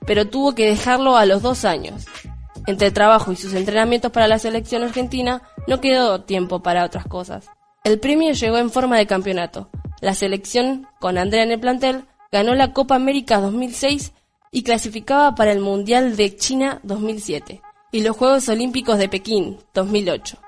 pero 0.06 0.28
tuvo 0.28 0.54
que 0.54 0.66
dejarlo 0.66 1.16
a 1.16 1.26
los 1.26 1.42
dos 1.42 1.64
años. 1.64 2.06
Entre 2.66 2.90
trabajo 2.90 3.32
y 3.32 3.36
sus 3.36 3.54
entrenamientos 3.54 4.12
para 4.12 4.28
la 4.28 4.38
selección 4.38 4.82
argentina, 4.82 5.42
no 5.66 5.80
quedó 5.80 6.22
tiempo 6.22 6.62
para 6.62 6.84
otras 6.84 7.06
cosas. 7.06 7.48
El 7.84 7.98
premio 7.98 8.32
llegó 8.32 8.58
en 8.58 8.70
forma 8.70 8.98
de 8.98 9.06
campeonato. 9.06 9.70
La 10.00 10.14
selección, 10.14 10.86
con 11.00 11.16
Andrea 11.16 11.44
en 11.44 11.52
el 11.52 11.60
plantel, 11.60 12.04
ganó 12.30 12.54
la 12.54 12.72
Copa 12.72 12.94
América 12.94 13.40
2006 13.40 14.12
y 14.50 14.62
clasificaba 14.62 15.34
para 15.34 15.52
el 15.52 15.60
Mundial 15.60 16.16
de 16.16 16.36
China 16.36 16.80
2007 16.82 17.62
y 17.90 18.02
los 18.02 18.16
Juegos 18.16 18.48
Olímpicos 18.48 18.98
de 18.98 19.08
Pekín 19.08 19.58
2008. 19.74 20.38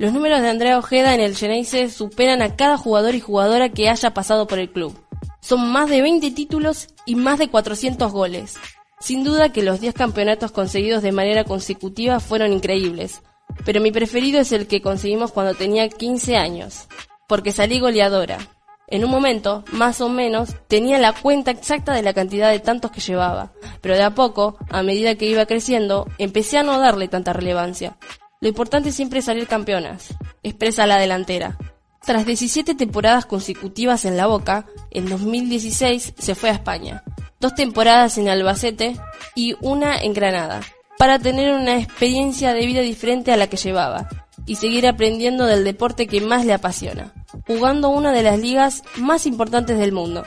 Los 0.00 0.14
números 0.14 0.40
de 0.40 0.48
Andrea 0.48 0.78
Ojeda 0.78 1.12
en 1.12 1.20
el 1.20 1.36
Geneise 1.36 1.90
superan 1.90 2.40
a 2.40 2.56
cada 2.56 2.78
jugador 2.78 3.14
y 3.14 3.20
jugadora 3.20 3.68
que 3.68 3.90
haya 3.90 4.14
pasado 4.14 4.46
por 4.46 4.58
el 4.58 4.70
club. 4.70 4.98
Son 5.42 5.70
más 5.70 5.90
de 5.90 6.00
20 6.00 6.30
títulos 6.30 6.88
y 7.04 7.16
más 7.16 7.38
de 7.38 7.50
400 7.50 8.10
goles. 8.10 8.54
Sin 8.98 9.24
duda 9.24 9.52
que 9.52 9.62
los 9.62 9.78
10 9.78 9.92
campeonatos 9.92 10.52
conseguidos 10.52 11.02
de 11.02 11.12
manera 11.12 11.44
consecutiva 11.44 12.18
fueron 12.18 12.54
increíbles, 12.54 13.20
pero 13.66 13.82
mi 13.82 13.92
preferido 13.92 14.40
es 14.40 14.52
el 14.52 14.66
que 14.66 14.80
conseguimos 14.80 15.32
cuando 15.32 15.52
tenía 15.52 15.86
15 15.90 16.34
años, 16.38 16.88
porque 17.28 17.52
salí 17.52 17.78
goleadora. 17.78 18.38
En 18.86 19.04
un 19.04 19.10
momento, 19.10 19.64
más 19.70 20.00
o 20.00 20.08
menos, 20.08 20.54
tenía 20.66 20.98
la 20.98 21.12
cuenta 21.12 21.50
exacta 21.50 21.92
de 21.92 22.02
la 22.02 22.14
cantidad 22.14 22.50
de 22.50 22.60
tantos 22.60 22.90
que 22.90 23.02
llevaba, 23.02 23.52
pero 23.82 23.96
de 23.96 24.02
a 24.02 24.14
poco, 24.14 24.56
a 24.70 24.82
medida 24.82 25.16
que 25.16 25.26
iba 25.26 25.44
creciendo, 25.44 26.06
empecé 26.16 26.56
a 26.56 26.62
no 26.62 26.78
darle 26.80 27.06
tanta 27.06 27.34
relevancia. 27.34 27.98
Lo 28.40 28.48
importante 28.48 28.92
siempre 28.92 29.20
es 29.20 29.26
salir 29.26 29.46
campeonas, 29.46 30.14
expresa 30.42 30.86
la 30.86 30.98
delantera. 30.98 31.58
Tras 32.04 32.24
17 32.24 32.74
temporadas 32.74 33.26
consecutivas 33.26 34.04
en 34.04 34.16
la 34.16 34.26
Boca, 34.26 34.66
en 34.90 35.08
2016 35.08 36.14
se 36.18 36.34
fue 36.34 36.48
a 36.48 36.54
España, 36.54 37.04
dos 37.38 37.54
temporadas 37.54 38.16
en 38.18 38.28
Albacete 38.28 38.96
y 39.34 39.56
una 39.60 39.98
en 39.98 40.14
Granada, 40.14 40.60
para 40.98 41.18
tener 41.18 41.52
una 41.52 41.78
experiencia 41.78 42.54
de 42.54 42.66
vida 42.66 42.80
diferente 42.80 43.32
a 43.32 43.36
la 43.36 43.48
que 43.48 43.56
llevaba 43.56 44.08
y 44.46 44.56
seguir 44.56 44.86
aprendiendo 44.86 45.46
del 45.46 45.64
deporte 45.64 46.06
que 46.06 46.20
más 46.20 46.46
le 46.46 46.54
apasiona 46.54 47.12
jugando 47.46 47.88
una 47.90 48.12
de 48.12 48.22
las 48.22 48.38
ligas 48.38 48.82
más 48.96 49.26
importantes 49.26 49.78
del 49.78 49.92
mundo. 49.92 50.24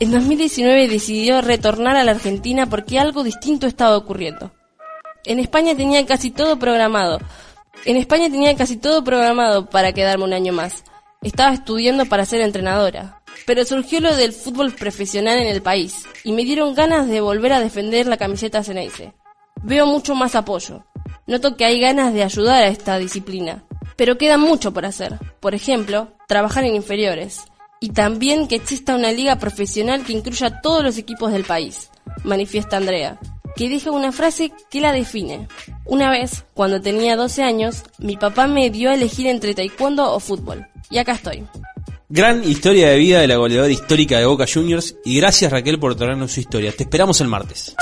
En 0.00 0.10
2019 0.10 0.88
decidió 0.88 1.40
retornar 1.40 1.96
a 1.96 2.04
la 2.04 2.12
Argentina 2.12 2.66
porque 2.66 2.98
algo 2.98 3.22
distinto 3.22 3.66
estaba 3.66 3.96
ocurriendo. 3.96 4.52
En 5.26 5.40
España 5.40 5.76
tenía 5.76 6.06
casi 6.06 6.30
todo 6.30 6.56
programado. 6.56 7.18
En 7.84 7.96
España 7.96 8.30
tenía 8.30 8.54
casi 8.56 8.76
todo 8.76 9.02
programado 9.02 9.68
para 9.68 9.92
quedarme 9.92 10.22
un 10.22 10.32
año 10.32 10.52
más. 10.52 10.84
Estaba 11.20 11.52
estudiando 11.52 12.06
para 12.06 12.24
ser 12.24 12.42
entrenadora. 12.42 13.22
Pero 13.44 13.64
surgió 13.64 14.00
lo 14.00 14.14
del 14.14 14.32
fútbol 14.32 14.72
profesional 14.72 15.38
en 15.38 15.48
el 15.48 15.62
país 15.62 16.04
y 16.22 16.30
me 16.30 16.44
dieron 16.44 16.74
ganas 16.74 17.08
de 17.08 17.20
volver 17.20 17.52
a 17.52 17.60
defender 17.60 18.06
la 18.06 18.16
camiseta 18.16 18.62
Ceneice. 18.62 19.14
Veo 19.64 19.84
mucho 19.86 20.14
más 20.14 20.36
apoyo. 20.36 20.86
Noto 21.26 21.56
que 21.56 21.64
hay 21.64 21.80
ganas 21.80 22.14
de 22.14 22.22
ayudar 22.22 22.62
a 22.62 22.68
esta 22.68 22.96
disciplina. 22.96 23.64
Pero 23.96 24.18
queda 24.18 24.38
mucho 24.38 24.72
por 24.72 24.86
hacer. 24.86 25.18
Por 25.40 25.56
ejemplo, 25.56 26.12
trabajar 26.28 26.62
en 26.64 26.76
inferiores. 26.76 27.42
Y 27.80 27.90
también 27.90 28.46
que 28.46 28.54
exista 28.54 28.94
una 28.94 29.10
liga 29.10 29.40
profesional 29.40 30.04
que 30.04 30.12
incluya 30.12 30.46
a 30.46 30.60
todos 30.60 30.84
los 30.84 30.98
equipos 30.98 31.32
del 31.32 31.44
país, 31.44 31.90
manifiesta 32.24 32.78
Andrea, 32.78 33.18
que 33.56 33.68
deja 33.68 33.90
una 33.90 34.12
frase 34.12 34.52
que 34.70 34.80
la 34.80 34.92
define. 34.92 35.48
Una 35.84 36.10
vez, 36.10 36.44
cuando 36.54 36.80
tenía 36.80 37.16
12 37.16 37.42
años, 37.42 37.82
mi 37.98 38.16
papá 38.16 38.46
me 38.46 38.70
dio 38.70 38.90
a 38.90 38.94
elegir 38.94 39.26
entre 39.26 39.54
taekwondo 39.54 40.12
o 40.12 40.20
fútbol. 40.20 40.66
Y 40.90 40.98
acá 40.98 41.12
estoy. 41.12 41.42
Gran 42.08 42.44
historia 42.44 42.90
de 42.90 42.98
vida 42.98 43.20
de 43.20 43.26
la 43.26 43.36
goleadora 43.36 43.72
histórica 43.72 44.18
de 44.18 44.26
Boca 44.26 44.44
Juniors 44.52 44.94
y 45.04 45.16
gracias 45.16 45.50
Raquel 45.50 45.80
por 45.80 45.96
traernos 45.96 46.32
su 46.32 46.40
historia. 46.40 46.70
Te 46.70 46.84
esperamos 46.84 47.20
el 47.20 47.26
martes. 47.26 47.74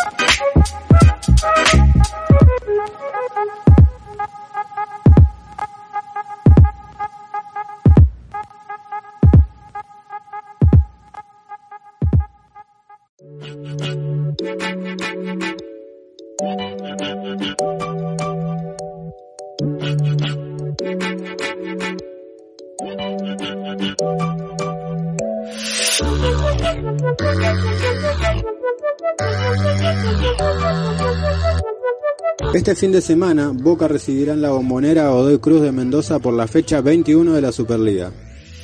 Este 32.55 32.77
fin 32.77 32.93
de 32.93 33.01
semana, 33.03 33.51
Boca 33.53 33.89
recibirá 33.89 34.33
en 34.33 34.41
la 34.41 34.51
bombonera 34.51 35.09
a 35.09 35.39
Cruz 35.39 35.61
de 35.61 35.73
Mendoza 35.73 36.19
por 36.19 36.35
la 36.35 36.47
fecha 36.47 36.81
21 36.81 37.33
de 37.33 37.41
la 37.41 37.53
Superliga. 37.53 38.13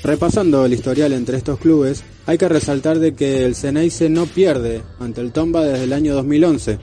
Repasando 0.02 0.64
el 0.64 0.72
historial 0.72 1.12
entre 1.12 1.36
estos 1.36 1.58
clubes, 1.58 2.02
hay 2.24 2.38
que 2.38 2.48
resaltar 2.48 2.98
de 2.98 3.14
que 3.14 3.44
el 3.44 3.54
Ceneice 3.54 4.08
no 4.08 4.24
pierde 4.24 4.82
ante 4.98 5.20
el 5.20 5.30
Tomba 5.30 5.62
desde 5.64 5.84
el 5.84 5.92
año 5.92 6.14
2011, 6.14 6.78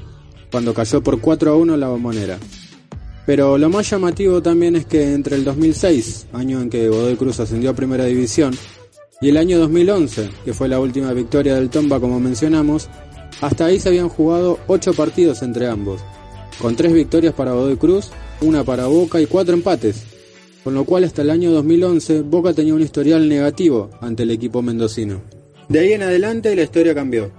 cuando 0.51 0.73
cayó 0.73 1.01
por 1.01 1.19
4 1.19 1.51
a 1.51 1.56
1 1.56 1.73
en 1.73 1.80
la 1.80 1.88
bombonera. 1.88 2.38
Pero 3.25 3.58
lo 3.58 3.69
más 3.69 3.89
llamativo 3.89 4.41
también 4.41 4.75
es 4.75 4.86
que 4.86 5.13
entre 5.13 5.36
el 5.36 5.43
2006, 5.43 6.27
año 6.32 6.62
en 6.62 6.69
que 6.69 6.89
Godoy 6.89 7.15
Cruz 7.15 7.39
ascendió 7.39 7.71
a 7.71 7.75
Primera 7.75 8.06
División, 8.06 8.56
y 9.19 9.30
el 9.30 9.38
año 9.38 9.58
2011, 9.58 10.30
que 10.45 10.53
fue 10.53 10.67
la 10.67 10.80
última 10.80 11.12
victoria 11.12 11.56
del 11.56 11.71
Tomba 11.71 11.99
como 11.99 12.19
mencionamos, 12.19 12.88
hasta 13.41 13.65
ahí 13.65 13.80
se 13.80 13.89
habían 13.89 14.10
jugado 14.10 14.60
8 14.67 14.93
partidos 14.93 15.41
entre 15.41 15.67
ambos, 15.67 16.01
con 16.60 16.75
3 16.75 16.93
victorias 16.93 17.34
para 17.34 17.53
Godoy 17.53 17.77
Cruz, 17.77 18.12
una 18.41 18.63
para 18.63 18.86
Boca 18.86 19.19
y 19.19 19.25
4 19.25 19.56
empates, 19.56 20.03
con 20.67 20.73
lo 20.73 20.84
cual 20.84 21.06
hasta 21.06 21.21
el 21.21 21.30
año 21.30 21.49
2011 21.51 22.23
Boca 22.23 22.51
tenía 22.51 22.73
un 22.73 22.82
historial 22.82 23.30
negativo 23.30 23.89
ante 24.01 24.23
el 24.23 24.32
equipo 24.32 24.62
mendocino. 24.62 25.21
De 25.69 25.80
ahí 25.80 25.93
en 25.93 26.03
adelante 26.03 26.53
la 26.58 26.63
historia 26.63 26.93
cambió. 26.93 27.32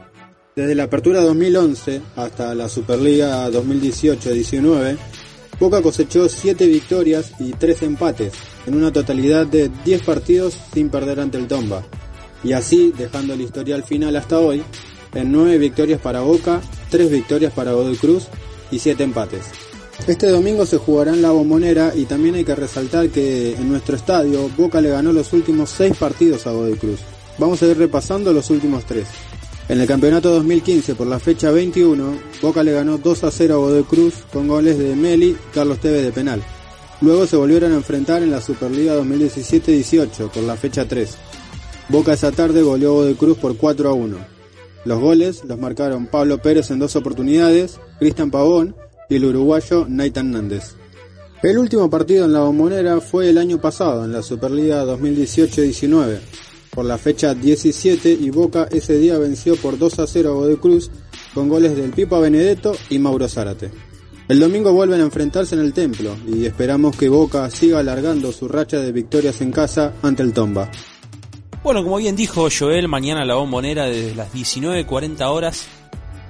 Desde 0.56 0.74
la 0.74 0.84
apertura 0.84 1.20
2011 1.20 2.00
hasta 2.16 2.54
la 2.54 2.70
Superliga 2.70 3.50
2018-19, 3.50 4.96
Boca 5.60 5.82
cosechó 5.82 6.26
7 6.26 6.68
victorias 6.68 7.32
y 7.38 7.52
3 7.52 7.82
empates, 7.82 8.32
en 8.66 8.74
una 8.74 8.94
totalidad 8.94 9.46
de 9.46 9.70
10 9.84 10.02
partidos 10.04 10.56
sin 10.72 10.88
perder 10.88 11.20
ante 11.20 11.36
el 11.36 11.48
Tomba, 11.48 11.82
y 12.42 12.54
así 12.54 12.94
dejando 12.96 13.34
el 13.34 13.42
historial 13.42 13.84
final 13.84 14.16
hasta 14.16 14.40
hoy 14.40 14.62
en 15.12 15.30
9 15.30 15.58
victorias 15.58 16.00
para 16.00 16.22
Boca, 16.22 16.62
3 16.90 17.10
victorias 17.10 17.52
para 17.52 17.72
Godoy 17.72 17.96
Cruz 17.96 18.28
y 18.70 18.78
7 18.78 19.04
empates. 19.04 19.67
Este 20.09 20.29
domingo 20.29 20.64
se 20.64 20.79
jugará 20.79 21.12
en 21.12 21.21
la 21.21 21.33
bombonera 21.33 21.92
y 21.94 22.07
también 22.07 22.35
hay 22.35 22.42
que 22.42 22.55
resaltar 22.55 23.11
que 23.11 23.53
en 23.53 23.68
nuestro 23.68 23.94
estadio 23.94 24.49
Boca 24.57 24.81
le 24.81 24.88
ganó 24.88 25.12
los 25.12 25.35
últimos 25.35 25.68
6 25.68 25.99
partidos 25.99 26.47
a 26.47 26.53
Godoy 26.53 26.79
Cruz. 26.79 27.01
Vamos 27.37 27.62
a 27.62 27.66
ir 27.66 27.77
repasando 27.77 28.33
los 28.33 28.49
últimos 28.49 28.87
3. 28.87 29.07
En 29.68 29.79
el 29.79 29.87
campeonato 29.87 30.31
2015 30.31 30.94
por 30.94 31.09
la 31.09 31.18
fecha 31.18 31.51
21, 31.51 32.18
Boca 32.40 32.62
le 32.62 32.73
ganó 32.73 32.97
2 32.97 33.25
a 33.25 33.31
0 33.31 33.55
a 33.55 33.59
Godoy 33.59 33.83
Cruz 33.83 34.14
con 34.33 34.49
goles 34.49 34.79
de 34.79 34.97
Meli 34.97 35.27
y 35.27 35.37
Carlos 35.53 35.79
Tevez 35.79 36.03
de 36.03 36.12
penal. 36.12 36.42
Luego 37.03 37.27
se 37.27 37.37
volvieron 37.37 37.73
a 37.73 37.77
enfrentar 37.77 38.23
en 38.23 38.31
la 38.31 38.40
Superliga 38.40 38.97
2017-18 38.97 40.31
por 40.31 40.42
la 40.42 40.57
fecha 40.57 40.88
3. 40.88 41.18
Boca 41.90 42.14
esa 42.14 42.33
tarde 42.33 42.62
goleó 42.62 42.92
a 42.92 42.94
Godoy 42.94 43.14
Cruz 43.14 43.37
por 43.37 43.59
4 43.59 43.90
a 43.90 43.92
1. 43.92 44.16
Los 44.87 45.01
goles 45.01 45.44
los 45.44 45.59
marcaron 45.59 46.07
Pablo 46.07 46.40
Pérez 46.40 46.71
en 46.71 46.79
dos 46.79 46.97
oportunidades, 46.97 47.79
Cristian 47.99 48.31
Pavón 48.31 48.75
y 49.09 49.16
el 49.16 49.25
uruguayo 49.25 49.87
Nathan 49.88 50.33
Nández. 50.33 50.77
El 51.42 51.59
último 51.59 51.88
partido 51.88 52.25
en 52.25 52.33
la 52.33 52.40
bombonera 52.40 53.01
fue 53.01 53.31
el 53.31 53.38
año 53.38 53.61
pasado, 53.61 54.05
en 54.05 54.12
la 54.12 54.23
Superliga 54.23 54.85
2018-19, 54.85 56.18
por 56.71 56.85
la 56.85 56.99
fecha 56.99 57.35
17 57.35 58.11
y 58.11 58.31
Boca 58.31 58.68
ese 58.71 58.99
día 58.99 59.18
venció 59.18 59.57
por 59.57 59.79
2 59.79 60.01
a 60.01 60.07
0 60.07 60.31
a 60.31 60.35
Godoy 60.35 60.57
Cruz 60.57 60.90
con 61.35 61.49
goles 61.49 61.77
del 61.77 61.90
Pipa 61.90 62.18
Benedetto 62.18 62.73
y 62.90 62.99
Mauro 62.99 63.29
Zárate. 63.29 63.71
El 64.29 64.40
domingo 64.40 64.73
vuelven 64.73 65.01
a 65.01 65.05
enfrentarse 65.05 65.55
en 65.55 65.62
el 65.62 65.73
templo 65.73 66.16
y 66.27 66.44
esperamos 66.44 66.97
que 66.97 67.09
Boca 67.09 67.49
siga 67.51 67.79
alargando 67.79 68.33
su 68.33 68.49
racha 68.49 68.79
de 68.79 68.92
victorias 68.92 69.40
en 69.40 69.53
casa 69.53 69.94
ante 70.03 70.23
el 70.23 70.33
Tomba. 70.33 70.71
Bueno, 71.62 71.83
como 71.83 71.97
bien 71.97 72.16
dijo 72.16 72.49
Joel, 72.57 72.88
mañana 72.88 73.25
la 73.25 73.37
bombonera 73.37 73.87
desde 73.87 74.14
las 74.14 74.33
19.40 74.33 75.25
horas, 75.31 75.66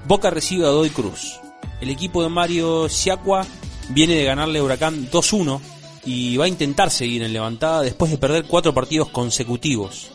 Boca 0.07 0.31
recibe 0.31 0.67
a 0.67 0.71
Godoy 0.71 0.91
Cruz. 0.91 1.41
El 1.81 1.91
equipo 1.91 2.23
de 2.23 2.29
Mario 2.29 2.88
Siacua 2.88 3.47
viene 3.91 4.14
de 4.14 4.25
ganarle 4.25 4.59
a 4.59 4.62
Huracán 4.62 5.11
2-1 5.11 5.61
y 6.05 6.37
va 6.37 6.47
a 6.47 6.49
intentar 6.49 6.91
seguir 6.91 7.23
en 7.23 7.33
levantada 7.33 7.83
después 7.83 8.11
de 8.11 8.19
perder 8.19 8.45
cuatro 8.45 8.75
partidos 8.75 9.09
consecutivos. 9.11 10.11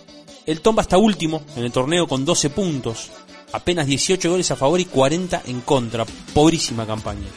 El 0.45 0.59
Tomba 0.59 0.81
está 0.81 0.97
último 0.97 1.41
en 1.55 1.63
el 1.63 1.71
torneo 1.71 2.07
con 2.07 2.25
12 2.25 2.49
puntos, 2.49 3.11
apenas 3.53 3.87
18 3.87 4.29
goles 4.29 4.51
a 4.51 4.57
favor 4.57 4.79
y 4.79 4.85
40 4.85 5.43
en 5.45 5.61
contra. 5.61 6.05
Pobrísima 6.33 6.85
campaña. 6.85 7.27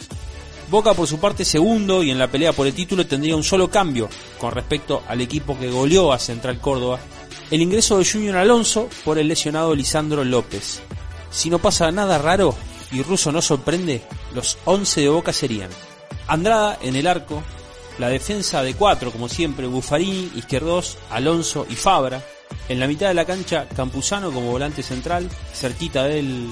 Boca 0.70 0.94
por 0.94 1.06
su 1.06 1.18
parte 1.18 1.44
segundo 1.44 2.02
y 2.02 2.10
en 2.10 2.18
la 2.18 2.28
pelea 2.28 2.52
por 2.52 2.66
el 2.66 2.74
título 2.74 3.06
tendría 3.06 3.36
un 3.36 3.44
solo 3.44 3.70
cambio 3.70 4.08
con 4.40 4.50
respecto 4.50 5.04
al 5.06 5.20
equipo 5.20 5.56
que 5.56 5.70
goleó 5.70 6.12
a 6.12 6.18
Central 6.18 6.60
Córdoba, 6.60 6.98
el 7.52 7.62
ingreso 7.62 7.98
de 7.98 8.04
Junior 8.04 8.36
Alonso 8.38 8.88
por 9.04 9.18
el 9.18 9.28
lesionado 9.28 9.72
Lisandro 9.76 10.24
López. 10.24 10.82
Si 11.30 11.48
no 11.50 11.60
pasa 11.60 11.92
nada 11.92 12.18
raro 12.18 12.56
y 12.92 13.02
Russo 13.02 13.32
no 13.32 13.42
sorprende, 13.42 14.02
los 14.34 14.58
11 14.64 15.00
de 15.00 15.08
Boca 15.08 15.32
serían 15.32 15.70
Andrada 16.28 16.78
en 16.82 16.96
el 16.96 17.06
arco, 17.06 17.42
la 17.98 18.08
defensa 18.08 18.62
de 18.62 18.74
cuatro, 18.74 19.12
como 19.12 19.28
siempre, 19.28 19.66
Buffarini, 19.66 20.32
Izquierdos, 20.34 20.98
Alonso 21.10 21.66
y 21.68 21.76
Fabra. 21.76 22.22
En 22.68 22.80
la 22.80 22.88
mitad 22.88 23.08
de 23.08 23.14
la 23.14 23.24
cancha, 23.24 23.66
Campuzano 23.74 24.32
como 24.32 24.50
volante 24.50 24.82
central, 24.82 25.28
cerquita 25.54 26.04
del 26.04 26.48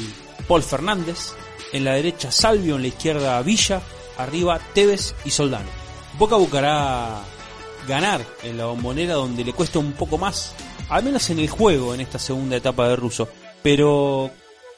Paul 0.47 0.63
Fernández. 0.63 1.33
En 1.73 1.85
la 1.85 1.95
derecha, 1.95 2.31
Salvio, 2.31 2.77
en 2.77 2.83
la 2.83 2.89
izquierda, 2.89 3.43
Villa. 3.43 3.83
Arriba, 4.17 4.61
Tevez 4.75 5.15
y 5.25 5.31
Soldano. 5.31 5.69
Boca 6.19 6.37
buscará 6.37 7.21
ganar 7.89 8.25
en 8.45 8.57
la 8.57 8.67
bombonera 8.67 9.15
donde 9.15 9.45
le 9.45 9.53
cuesta 9.53 9.81
un 9.81 9.93
poco 9.93 10.17
más, 10.17 10.55
al 10.89 11.03
menos 11.03 11.29
en 11.31 11.41
el 11.41 11.49
juego 11.49 11.95
en 11.95 12.01
esta 12.01 12.21
segunda 12.21 12.57
etapa 12.57 12.89
de 12.89 12.97
Russo. 12.97 13.29
Pero, 13.61 14.31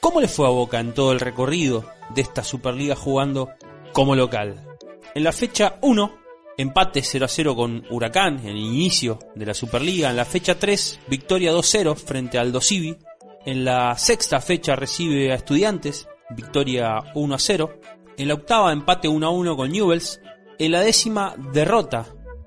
¿cómo 0.06 0.20
le 0.20 0.28
fue 0.28 0.46
a 0.46 0.50
Boca 0.50 0.78
en 0.78 0.94
todo 0.94 1.10
el 1.10 1.18
recorrido 1.18 1.84
de 2.14 2.22
esta 2.22 2.44
Superliga 2.44 2.94
jugando 2.94 3.50
como 3.92 4.14
local? 4.14 4.78
En 5.16 5.24
la 5.24 5.32
fecha 5.32 5.80
1, 5.82 6.14
empate 6.56 7.02
0 7.02 7.24
a 7.24 7.28
0 7.28 7.56
con 7.56 7.84
Huracán 7.90 8.38
en 8.38 8.50
el 8.50 8.56
inicio 8.56 9.18
de 9.34 9.46
la 9.46 9.52
Superliga. 9.52 10.08
En 10.08 10.14
la 10.14 10.24
fecha 10.24 10.56
3, 10.56 11.00
victoria 11.08 11.52
2-0 11.52 11.96
frente 11.96 12.38
al 12.38 12.52
Dosivi. 12.52 12.96
En 13.44 13.64
la 13.64 13.98
sexta 13.98 14.40
fecha 14.40 14.76
recibe 14.76 15.32
a 15.32 15.34
Estudiantes, 15.34 16.06
victoria 16.30 17.02
1 17.16 17.34
a 17.34 17.38
0. 17.40 17.80
En 18.16 18.28
la 18.28 18.34
octava, 18.34 18.72
empate 18.72 19.08
1 19.08 19.26
a 19.26 19.30
1 19.30 19.56
con 19.56 19.72
Newells. 19.72 20.20
En 20.60 20.70
la 20.70 20.82
décima, 20.82 21.34
derrota 21.52 22.06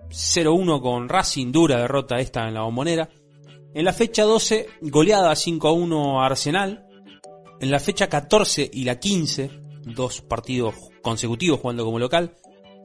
0-1 0.10 0.82
con 0.82 1.10
Racing, 1.10 1.52
dura 1.52 1.82
derrota 1.82 2.20
esta 2.20 2.48
en 2.48 2.54
la 2.54 2.62
bombonera. 2.62 3.10
En 3.74 3.84
la 3.84 3.92
fecha 3.92 4.24
12, 4.24 4.66
goleada 4.80 5.34
5-1 5.34 6.22
a 6.22 6.26
Arsenal. 6.26 6.86
En 7.62 7.72
la 7.72 7.80
fecha 7.80 8.08
14 8.08 8.70
y 8.72 8.86
la 8.86 9.00
15, 9.00 9.52
dos 9.84 10.22
partidos 10.22 10.76
consecutivos 11.02 11.60
jugando 11.60 11.84
como 11.84 12.00
local, 12.00 12.36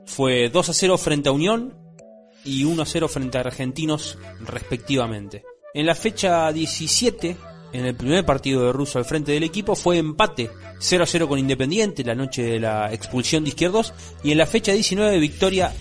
fue 0.05 0.51
2-0 0.53 0.99
frente 0.99 1.29
a 1.29 1.33
Unión 1.33 1.75
y 2.45 2.65
1-0 2.65 3.09
frente 3.09 3.39
a 3.39 3.43
Argentinos 3.43 4.19
respectivamente. 4.41 5.45
En 5.75 5.87
la 5.87 5.95
fecha 5.95 6.53
17, 6.53 7.37
en 7.73 7.87
el 7.87 7.95
primer 7.95 8.27
partido 8.27 8.67
de 8.67 8.73
Russo 8.73 8.99
al 8.99 9.05
frente 9.05 9.33
del 9.33 9.45
equipo, 9.45 9.77
fue 9.77 9.99
empate 9.99 10.51
0-0 10.81 11.29
con 11.29 11.39
Independiente 11.39 12.05
la 12.05 12.17
noche 12.17 12.43
de 12.43 12.59
la 12.59 12.93
expulsión 12.93 13.45
de 13.45 13.51
Izquierdos 13.51 13.93
y 14.25 14.33
en 14.33 14.39
la 14.39 14.47
fecha 14.47 14.73
19 14.73 15.19
victoria 15.19 15.73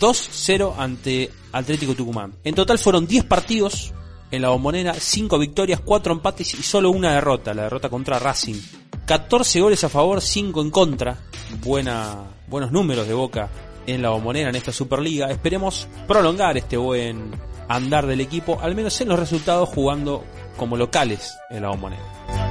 2-0 0.00 0.74
ante 0.78 1.30
Atlético 1.52 1.94
Tucumán. 1.94 2.34
En 2.44 2.54
total 2.54 2.78
fueron 2.78 3.06
10 3.06 3.24
partidos 3.24 3.92
en 4.30 4.42
la 4.42 4.50
bombonera, 4.50 4.94
5 4.94 5.38
victorias, 5.38 5.80
4 5.84 6.12
empates 6.12 6.54
y 6.54 6.62
solo 6.62 6.90
una 6.90 7.14
derrota, 7.14 7.54
la 7.54 7.64
derrota 7.64 7.88
contra 7.88 8.18
Racing. 8.18 8.60
14 9.06 9.60
goles 9.60 9.84
a 9.84 9.88
favor, 9.88 10.20
5 10.20 10.60
en 10.60 10.70
contra. 10.70 11.16
Buena, 11.62 12.24
buenos 12.46 12.72
números 12.72 13.06
de 13.08 13.14
Boca 13.14 13.48
en 13.86 14.02
la 14.02 14.10
bombonera 14.10 14.50
en 14.50 14.56
esta 14.56 14.72
Superliga. 14.72 15.30
Esperemos 15.30 15.88
prolongar 16.06 16.58
este 16.58 16.76
buen 16.76 17.30
andar 17.68 18.06
del 18.06 18.20
equipo, 18.20 18.58
al 18.60 18.74
menos 18.74 19.00
en 19.00 19.08
los 19.08 19.18
resultados 19.18 19.68
jugando 19.70 20.24
como 20.56 20.76
locales 20.76 21.36
en 21.50 21.62
la 21.62 21.68
bombonera. 21.68 22.47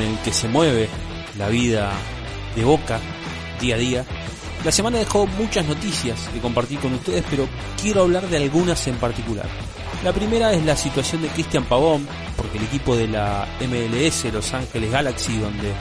En 0.00 0.10
el 0.10 0.18
que 0.18 0.32
se 0.32 0.48
mueve 0.48 0.88
la 1.38 1.48
vida 1.48 1.92
de 2.54 2.64
Boca 2.64 3.00
día 3.60 3.76
a 3.76 3.78
día, 3.78 4.04
la 4.64 4.72
semana 4.72 4.98
dejó 4.98 5.26
muchas 5.26 5.66
noticias 5.66 6.18
que 6.32 6.40
compartir 6.40 6.78
con 6.80 6.92
ustedes, 6.94 7.24
pero 7.30 7.48
quiero 7.80 8.02
hablar 8.02 8.28
de 8.28 8.38
algunas 8.38 8.86
en 8.88 8.96
particular. 8.96 9.46
La 10.02 10.12
primera 10.12 10.52
es 10.52 10.64
la 10.64 10.76
situación 10.76 11.22
de 11.22 11.28
Cristian 11.28 11.64
Pavón, 11.64 12.06
porque 12.36 12.58
el 12.58 12.64
equipo 12.64 12.96
de 12.96 13.08
la 13.08 13.46
MLS 13.60 14.24
Los 14.32 14.52
Ángeles 14.52 14.90
Galaxy, 14.90 15.38
donde 15.38 15.72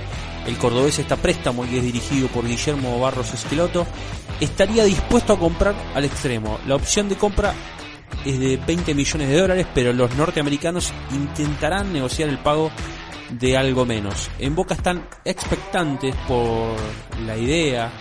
el 0.45 0.57
cordobés 0.57 0.99
está 0.99 1.15
préstamo 1.15 1.65
y 1.65 1.77
es 1.77 1.83
dirigido 1.83 2.27
por 2.27 2.47
Guillermo 2.47 2.99
Barros 2.99 3.33
Esqueloto, 3.33 3.87
estaría 4.39 4.83
dispuesto 4.83 5.33
a 5.33 5.39
comprar 5.39 5.75
al 5.95 6.05
extremo. 6.05 6.59
La 6.67 6.75
opción 6.75 7.09
de 7.09 7.15
compra 7.15 7.53
es 8.23 8.39
de 8.39 8.57
20 8.57 8.93
millones 8.93 9.29
de 9.29 9.39
dólares, 9.39 9.67
pero 9.73 9.93
los 9.93 10.15
norteamericanos 10.15 10.93
intentarán 11.11 11.91
negociar 11.91 12.29
el 12.29 12.37
pago 12.39 12.71
de 13.29 13.57
algo 13.57 13.85
menos. 13.85 14.29
En 14.39 14.55
Boca 14.55 14.75
están 14.75 15.07
expectantes 15.23 16.15
por 16.27 16.75
la 17.25 17.37
idea 17.37 17.91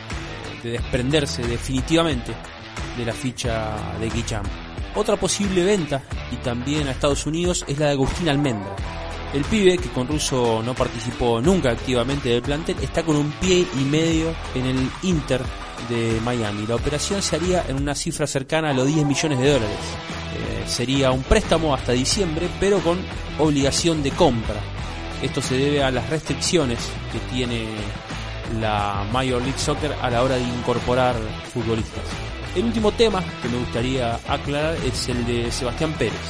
de 0.62 0.70
desprenderse 0.72 1.42
definitivamente 1.42 2.32
de 2.96 3.04
la 3.04 3.12
ficha 3.12 3.74
de 4.00 4.08
Guicham. 4.08 4.44
Otra 4.94 5.16
posible 5.16 5.64
venta, 5.64 6.02
y 6.30 6.36
también 6.36 6.86
a 6.86 6.92
Estados 6.92 7.26
Unidos, 7.26 7.64
es 7.66 7.78
la 7.78 7.86
de 7.86 7.92
Agustín 7.92 8.28
Almendra. 8.28 8.76
El 9.32 9.42
pibe, 9.44 9.76
que 9.78 9.88
con 9.88 10.06
Russo 10.06 10.62
no 10.64 10.74
participó 10.74 11.40
nunca 11.40 11.72
activamente 11.72 12.28
del 12.28 12.42
plantel, 12.42 12.76
está 12.80 13.02
con 13.02 13.16
un 13.16 13.32
pie 13.32 13.66
y 13.74 13.84
medio 13.84 14.32
en 14.54 14.66
el 14.66 14.88
Inter 15.02 15.42
de 15.88 16.20
Miami. 16.24 16.66
La 16.68 16.76
operación 16.76 17.20
se 17.20 17.34
haría 17.34 17.64
en 17.66 17.76
una 17.76 17.96
cifra 17.96 18.28
cercana 18.28 18.70
a 18.70 18.72
los 18.72 18.86
10 18.86 19.04
millones 19.04 19.40
de 19.40 19.52
dólares. 19.52 19.76
Eh, 20.36 20.64
sería 20.68 21.10
un 21.10 21.24
préstamo 21.24 21.74
hasta 21.74 21.90
diciembre, 21.90 22.48
pero 22.60 22.78
con 22.78 22.98
obligación 23.38 24.04
de 24.04 24.12
compra. 24.12 24.60
Esto 25.24 25.40
se 25.40 25.56
debe 25.56 25.82
a 25.82 25.90
las 25.90 26.10
restricciones 26.10 26.78
que 27.10 27.18
tiene 27.34 27.64
la 28.60 29.06
Major 29.10 29.40
League 29.40 29.58
Soccer 29.58 29.96
a 30.02 30.10
la 30.10 30.22
hora 30.22 30.34
de 30.34 30.42
incorporar 30.42 31.16
futbolistas. 31.50 32.02
El 32.54 32.64
último 32.64 32.92
tema 32.92 33.24
que 33.40 33.48
me 33.48 33.56
gustaría 33.56 34.16
aclarar 34.28 34.76
es 34.84 35.08
el 35.08 35.24
de 35.24 35.50
Sebastián 35.50 35.94
Pérez. 35.94 36.20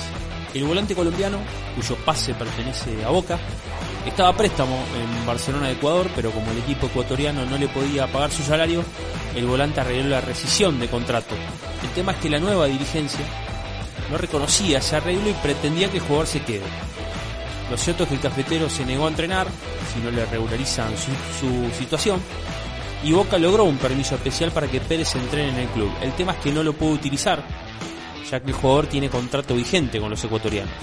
El 0.54 0.62
volante 0.62 0.94
colombiano, 0.94 1.38
cuyo 1.74 1.96
pase 2.04 2.34
pertenece 2.34 3.04
a 3.04 3.08
Boca, 3.08 3.36
estaba 4.06 4.28
a 4.28 4.36
préstamo 4.36 4.76
en 4.76 5.26
Barcelona 5.26 5.66
de 5.66 5.72
Ecuador, 5.72 6.08
pero 6.14 6.30
como 6.30 6.52
el 6.52 6.58
equipo 6.58 6.86
ecuatoriano 6.86 7.44
no 7.46 7.58
le 7.58 7.66
podía 7.66 8.06
pagar 8.06 8.30
su 8.30 8.44
salario, 8.44 8.84
el 9.34 9.44
volante 9.44 9.80
arregló 9.80 10.10
la 10.10 10.20
rescisión 10.20 10.78
de 10.78 10.86
contrato. 10.86 11.34
El 11.82 11.90
tema 11.96 12.12
es 12.12 12.18
que 12.18 12.30
la 12.30 12.38
nueva 12.38 12.66
dirigencia 12.66 13.26
no 14.08 14.18
reconocía 14.18 14.78
ese 14.78 14.94
arreglo 14.94 15.30
y 15.30 15.32
pretendía 15.32 15.90
que 15.90 15.96
el 15.96 16.04
jugador 16.04 16.28
se 16.28 16.42
quede. 16.42 16.62
Lo 17.70 17.76
cierto 17.76 18.02
es 18.02 18.08
que 18.10 18.14
el 18.16 18.20
cafetero 18.20 18.68
se 18.68 18.84
negó 18.84 19.06
a 19.06 19.08
entrenar 19.08 19.46
si 19.92 20.00
no 20.00 20.10
le 20.10 20.26
regularizan 20.26 20.92
su, 20.96 21.70
situación 21.78 22.20
y 23.02 23.12
Boca 23.12 23.38
logró 23.38 23.64
un 23.64 23.76
permiso 23.76 24.14
especial 24.14 24.50
para 24.50 24.66
que 24.66 24.80
Pérez 24.80 25.14
entrene 25.14 25.50
en 25.50 25.58
el 25.58 25.68
club. 25.68 25.90
El 26.00 26.12
tema 26.12 26.32
es 26.32 26.38
que 26.38 26.52
no 26.52 26.62
lo 26.62 26.72
pudo 26.72 26.92
utilizar 26.92 27.44
ya 28.30 28.40
que 28.40 28.48
el 28.48 28.54
jugador 28.54 28.86
tiene 28.86 29.10
contrato 29.10 29.54
vigente 29.54 30.00
con 30.00 30.10
los 30.10 30.24
ecuatorianos. 30.24 30.74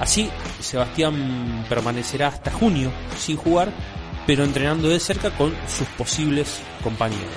Así, 0.00 0.30
Sebastián 0.60 1.66
permanecerá 1.68 2.28
hasta 2.28 2.50
junio 2.50 2.90
sin 3.18 3.36
jugar, 3.36 3.70
pero 4.26 4.44
entrenando 4.44 4.88
de 4.88 5.00
cerca 5.00 5.30
con 5.30 5.54
sus 5.66 5.88
posibles 5.88 6.60
compañeros. 6.82 7.28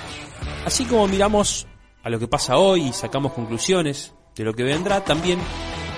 Así 0.66 0.86
como 0.86 1.08
miramos 1.08 1.68
a 2.04 2.10
lo 2.10 2.20
que 2.20 2.28
pasa 2.28 2.58
hoy 2.58 2.84
y 2.84 2.94
sacamos 2.94 3.34
conclusiones 3.34 4.14
de 4.36 4.44
lo 4.44 4.54
que 4.54 4.64
vendrá, 4.64 5.04
también 5.04 5.40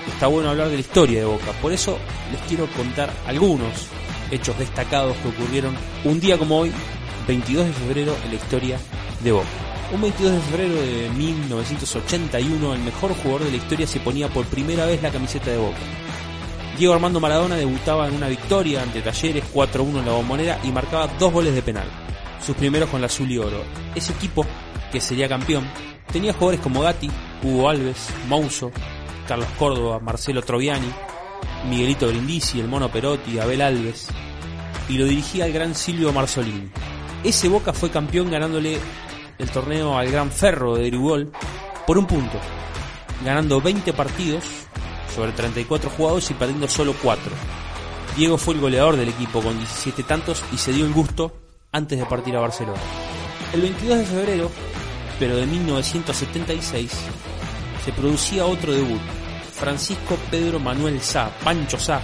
está 0.08 0.26
bueno 0.26 0.50
hablar 0.50 0.68
de 0.68 0.74
la 0.74 0.80
historia 0.80 1.20
de 1.20 1.26
Boca. 1.26 1.52
Por 1.60 1.72
eso 1.72 1.98
les 2.32 2.40
quiero 2.42 2.66
contar 2.68 3.12
algunos 3.26 3.88
hechos 4.30 4.58
destacados 4.58 5.16
que 5.18 5.28
ocurrieron 5.28 5.74
un 6.04 6.20
día 6.20 6.38
como 6.38 6.58
hoy, 6.58 6.72
22 7.26 7.66
de 7.66 7.72
febrero, 7.72 8.16
en 8.24 8.30
la 8.30 8.36
historia 8.36 8.78
de 9.22 9.32
Boca. 9.32 9.48
Un 9.92 10.00
22 10.00 10.32
de 10.32 10.40
febrero 10.40 10.74
de 10.74 11.10
1981, 11.10 12.74
el 12.74 12.80
mejor 12.80 13.14
jugador 13.14 13.44
de 13.44 13.50
la 13.50 13.56
historia 13.56 13.86
se 13.86 14.00
ponía 14.00 14.28
por 14.28 14.46
primera 14.46 14.86
vez 14.86 15.02
la 15.02 15.10
camiseta 15.10 15.50
de 15.50 15.58
Boca. 15.58 15.78
Diego 16.78 16.94
Armando 16.94 17.20
Maradona 17.20 17.54
debutaba 17.54 18.08
en 18.08 18.14
una 18.14 18.28
victoria 18.28 18.82
ante 18.82 19.00
Talleres 19.00 19.44
4-1 19.54 20.00
en 20.00 20.06
la 20.06 20.12
bombonera 20.12 20.58
y 20.64 20.72
marcaba 20.72 21.06
dos 21.18 21.32
goles 21.32 21.54
de 21.54 21.62
penal, 21.62 21.86
sus 22.44 22.56
primeros 22.56 22.90
con 22.90 23.00
la 23.00 23.06
azul 23.06 23.30
y 23.30 23.38
oro. 23.38 23.62
Ese 23.94 24.12
equipo, 24.12 24.44
que 24.90 25.00
sería 25.00 25.28
campeón, 25.28 25.64
tenía 26.12 26.32
jugadores 26.32 26.60
como 26.60 26.80
Gatti, 26.80 27.08
Hugo 27.44 27.68
Alves, 27.68 28.08
Mouso, 28.28 28.72
Carlos 29.26 29.48
Córdoba, 29.58 29.98
Marcelo 30.00 30.42
Troviani, 30.42 30.90
Miguelito 31.68 32.08
Brindisi, 32.08 32.60
el 32.60 32.68
Mono 32.68 32.90
Perotti, 32.90 33.38
Abel 33.38 33.62
Alves, 33.62 34.08
y 34.88 34.98
lo 34.98 35.06
dirigía 35.06 35.46
el 35.46 35.52
gran 35.52 35.74
Silvio 35.74 36.12
Marzolini. 36.12 36.70
Ese 37.22 37.48
Boca 37.48 37.72
fue 37.72 37.90
campeón 37.90 38.30
ganándole 38.30 38.78
el 39.38 39.50
torneo 39.50 39.96
al 39.96 40.10
Gran 40.10 40.30
Ferro 40.30 40.76
de 40.76 40.84
Dirigol 40.84 41.32
por 41.86 41.98
un 41.98 42.06
punto, 42.06 42.38
ganando 43.24 43.60
20 43.60 43.92
partidos 43.94 44.44
sobre 45.14 45.32
34 45.32 45.90
jugados 45.90 46.30
y 46.30 46.34
perdiendo 46.34 46.68
solo 46.68 46.94
4. 47.02 47.32
Diego 48.16 48.38
fue 48.38 48.54
el 48.54 48.60
goleador 48.60 48.96
del 48.96 49.08
equipo 49.08 49.40
con 49.40 49.56
17 49.58 50.02
tantos 50.04 50.44
y 50.52 50.58
se 50.58 50.72
dio 50.72 50.86
el 50.86 50.92
gusto 50.92 51.32
antes 51.72 51.98
de 51.98 52.06
partir 52.06 52.36
a 52.36 52.40
Barcelona. 52.40 52.80
El 53.52 53.62
22 53.62 53.98
de 53.98 54.04
febrero, 54.04 54.50
pero 55.18 55.36
de 55.36 55.46
1976, 55.46 56.92
se 57.84 57.92
producía 57.92 58.46
otro 58.46 58.72
debut. 58.72 59.00
Francisco 59.52 60.16
Pedro 60.30 60.58
Manuel 60.58 61.00
Sá, 61.00 61.30
Pancho 61.44 61.78
Sá, 61.78 62.00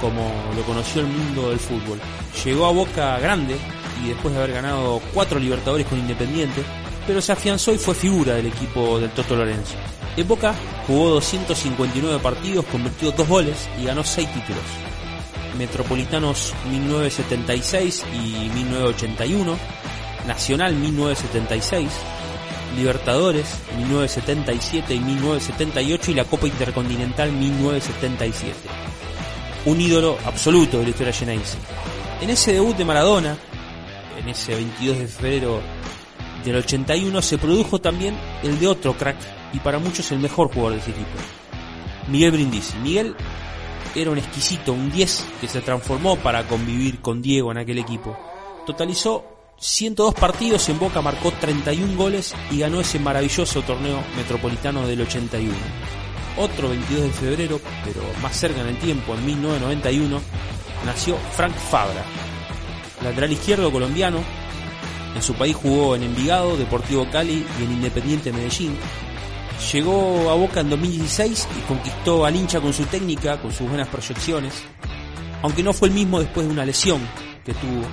como 0.00 0.32
lo 0.56 0.62
conoció 0.62 1.02
el 1.02 1.08
mundo 1.08 1.50
del 1.50 1.58
fútbol. 1.58 2.00
Llegó 2.44 2.66
a 2.66 2.72
Boca 2.72 3.18
Grande 3.18 3.56
y 4.02 4.08
después 4.08 4.34
de 4.34 4.40
haber 4.40 4.54
ganado 4.54 5.00
cuatro 5.12 5.38
Libertadores 5.38 5.86
con 5.86 5.98
Independiente, 5.98 6.62
pero 7.06 7.20
se 7.20 7.32
afianzó 7.32 7.72
y 7.72 7.78
fue 7.78 7.94
figura 7.94 8.34
del 8.34 8.46
equipo 8.46 8.98
del 8.98 9.10
Toto 9.10 9.36
Lorenzo. 9.36 9.74
En 10.16 10.28
Boca 10.28 10.54
jugó 10.86 11.10
259 11.10 12.18
partidos, 12.20 12.64
convirtió 12.66 13.10
dos 13.10 13.28
goles 13.28 13.68
y 13.80 13.84
ganó 13.84 14.04
seis 14.04 14.32
títulos. 14.32 14.62
Metropolitanos 15.58 16.52
1976 16.70 18.04
y 18.14 18.48
1981, 18.54 19.56
Nacional 20.26 20.74
1976, 20.74 21.90
Libertadores 22.76 23.46
1977 23.76 24.94
y 24.94 25.00
1978 25.00 26.10
y 26.10 26.14
la 26.14 26.24
Copa 26.24 26.46
Intercontinental 26.46 27.32
1977. 27.32 28.54
Un 29.66 29.80
ídolo 29.80 30.18
absoluto 30.24 30.78
de 30.78 30.84
la 30.84 30.90
historia 30.90 31.12
llenense. 31.12 31.56
En 32.20 32.30
ese 32.30 32.52
debut 32.52 32.76
de 32.76 32.84
Maradona, 32.84 33.36
en 34.18 34.28
ese 34.28 34.54
22 34.54 34.98
de 34.98 35.06
febrero 35.06 35.60
del 36.44 36.56
81, 36.56 37.22
se 37.22 37.38
produjo 37.38 37.80
también 37.80 38.16
el 38.42 38.58
de 38.58 38.66
otro 38.66 38.96
crack 38.96 39.16
y 39.52 39.60
para 39.60 39.78
muchos 39.78 40.10
el 40.12 40.18
mejor 40.18 40.52
jugador 40.52 40.74
de 40.74 40.78
ese 40.80 40.90
equipo, 40.90 41.18
Miguel 42.08 42.32
Brindisi. 42.32 42.76
Miguel 42.78 43.14
era 43.94 44.10
un 44.10 44.18
exquisito, 44.18 44.72
un 44.72 44.90
10 44.90 45.26
que 45.40 45.48
se 45.48 45.60
transformó 45.60 46.16
para 46.16 46.46
convivir 46.46 47.00
con 47.00 47.22
Diego 47.22 47.52
en 47.52 47.58
aquel 47.58 47.78
equipo. 47.78 48.18
Totalizó 48.66 49.33
102 49.58 50.14
partidos 50.14 50.68
en 50.68 50.78
Boca, 50.78 51.00
marcó 51.00 51.30
31 51.30 51.96
goles 51.96 52.34
y 52.50 52.58
ganó 52.58 52.80
ese 52.80 52.98
maravilloso 52.98 53.62
torneo 53.62 54.02
metropolitano 54.16 54.86
del 54.86 55.02
81. 55.02 55.54
Otro 56.36 56.68
22 56.68 57.02
de 57.04 57.10
febrero, 57.10 57.60
pero 57.84 58.02
más 58.20 58.36
cerca 58.36 58.60
en 58.60 58.68
el 58.68 58.78
tiempo, 58.78 59.14
en 59.14 59.24
1991, 59.24 60.20
nació 60.84 61.16
Frank 61.36 61.54
Fabra, 61.54 62.04
lateral 63.02 63.32
izquierdo 63.32 63.70
colombiano. 63.70 64.18
En 65.14 65.22
su 65.22 65.34
país 65.34 65.54
jugó 65.54 65.94
en 65.94 66.02
Envigado, 66.02 66.56
Deportivo 66.56 67.08
Cali 67.10 67.46
y 67.60 67.64
en 67.64 67.72
Independiente 67.72 68.32
Medellín. 68.32 68.76
Llegó 69.72 70.28
a 70.30 70.34
Boca 70.34 70.60
en 70.60 70.70
2016 70.70 71.48
y 71.56 71.60
conquistó 71.68 72.24
al 72.24 72.34
hincha 72.34 72.60
con 72.60 72.72
su 72.72 72.84
técnica, 72.86 73.40
con 73.40 73.52
sus 73.52 73.68
buenas 73.68 73.86
proyecciones, 73.86 74.64
aunque 75.42 75.62
no 75.62 75.72
fue 75.72 75.88
el 75.88 75.94
mismo 75.94 76.18
después 76.18 76.46
de 76.46 76.52
una 76.52 76.66
lesión 76.66 77.00
que 77.44 77.54
tuvo. 77.54 77.84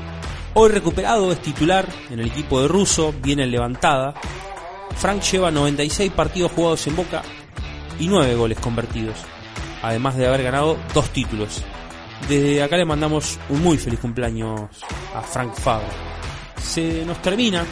Hoy 0.53 0.69
recuperado 0.69 1.31
es 1.31 1.41
titular 1.41 1.87
en 2.09 2.19
el 2.19 2.27
equipo 2.27 2.61
de 2.61 2.67
Russo, 2.67 3.13
viene 3.23 3.47
levantada. 3.47 4.13
Frank 4.97 5.21
lleva 5.21 5.49
96 5.49 6.11
partidos 6.11 6.51
jugados 6.51 6.85
en 6.87 6.95
Boca 6.97 7.21
y 7.97 8.07
9 8.07 8.35
goles 8.35 8.59
convertidos, 8.59 9.15
además 9.81 10.17
de 10.17 10.27
haber 10.27 10.43
ganado 10.43 10.77
dos 10.93 11.09
títulos. 11.11 11.63
Desde 12.27 12.61
acá 12.61 12.75
le 12.75 12.83
mandamos 12.83 13.39
un 13.47 13.63
muy 13.63 13.77
feliz 13.77 14.01
cumpleaños 14.01 14.69
a 15.15 15.21
Frank 15.21 15.53
Fabra. 15.53 15.87
Se 16.61 17.05
nos 17.05 17.21
termina 17.21 17.65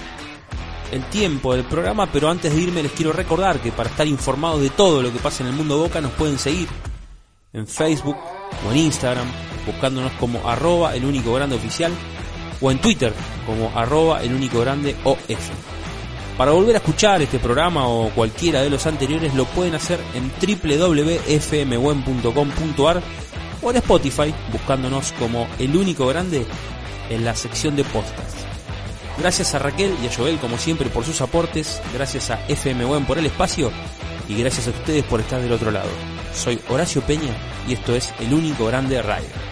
el 0.94 1.04
tiempo 1.10 1.54
del 1.54 1.66
programa, 1.66 2.08
pero 2.10 2.30
antes 2.30 2.56
de 2.56 2.62
irme 2.62 2.82
les 2.82 2.94
quiero 2.94 3.12
recordar 3.12 3.60
que 3.60 3.74
para 3.74 3.90
estar 3.90 4.08
informados 4.08 4.62
de 4.62 4.70
todo 4.70 5.02
lo 5.02 5.12
que 5.12 5.20
pasa 5.20 5.44
en 5.44 5.50
el 5.50 5.56
mundo 5.56 5.78
Boca 5.78 6.00
nos 6.00 6.14
pueden 6.14 6.40
seguir 6.40 6.70
en 7.52 7.68
Facebook 7.68 8.18
o 8.66 8.72
en 8.72 8.78
Instagram, 8.78 9.28
buscándonos 9.66 10.14
como 10.14 10.48
arroba 10.48 10.96
el 10.96 11.04
único 11.04 11.34
grande 11.34 11.58
oficial, 11.58 11.92
o 12.62 12.72
en 12.72 12.80
Twitter 12.80 13.14
como 13.46 13.70
arroba 13.76 14.24
el 14.24 14.34
único 14.34 14.62
grande 14.62 14.96
OF. 15.04 15.20
Para 16.38 16.52
volver 16.52 16.76
a 16.76 16.80
escuchar 16.80 17.22
este 17.22 17.38
programa 17.40 17.86
o 17.88 18.10
cualquiera 18.12 18.62
de 18.62 18.70
los 18.70 18.88
anteriores 18.88 19.36
lo 19.36 19.44
pueden 19.46 19.76
hacer 19.76 20.00
en 20.14 20.32
www.fmwen.com.ar 20.32 23.04
o 23.62 23.72
en 23.72 23.76
Spotify 23.76 24.34
buscándonos 24.52 25.12
como 25.14 25.48
el 25.60 25.76
único 25.76 26.08
grande 26.08 26.46
en 27.10 27.26
la 27.26 27.36
sección 27.36 27.76
de 27.76 27.84
podcast. 27.84 28.38
Gracias 29.18 29.54
a 29.54 29.60
Raquel 29.60 29.94
y 30.02 30.08
a 30.08 30.16
Joel 30.16 30.40
como 30.40 30.58
siempre 30.58 30.90
por 30.90 31.04
sus 31.04 31.20
aportes, 31.20 31.82
gracias 31.94 32.30
a 32.30 32.40
FM 32.48 32.86
por 33.06 33.18
el 33.18 33.26
espacio 33.26 33.70
y 34.30 34.36
gracias 34.36 34.68
a 34.68 34.70
ustedes 34.70 35.04
por 35.04 35.20
estar 35.20 35.42
del 35.42 35.52
otro 35.52 35.72
lado. 35.72 35.90
Soy 36.34 36.62
Horacio 36.70 37.02
Peña 37.02 37.36
y 37.68 37.74
esto 37.74 37.96
es 37.96 38.14
El 38.20 38.34
Único 38.34 38.68
Grande 38.68 39.02
Radio. 39.02 39.49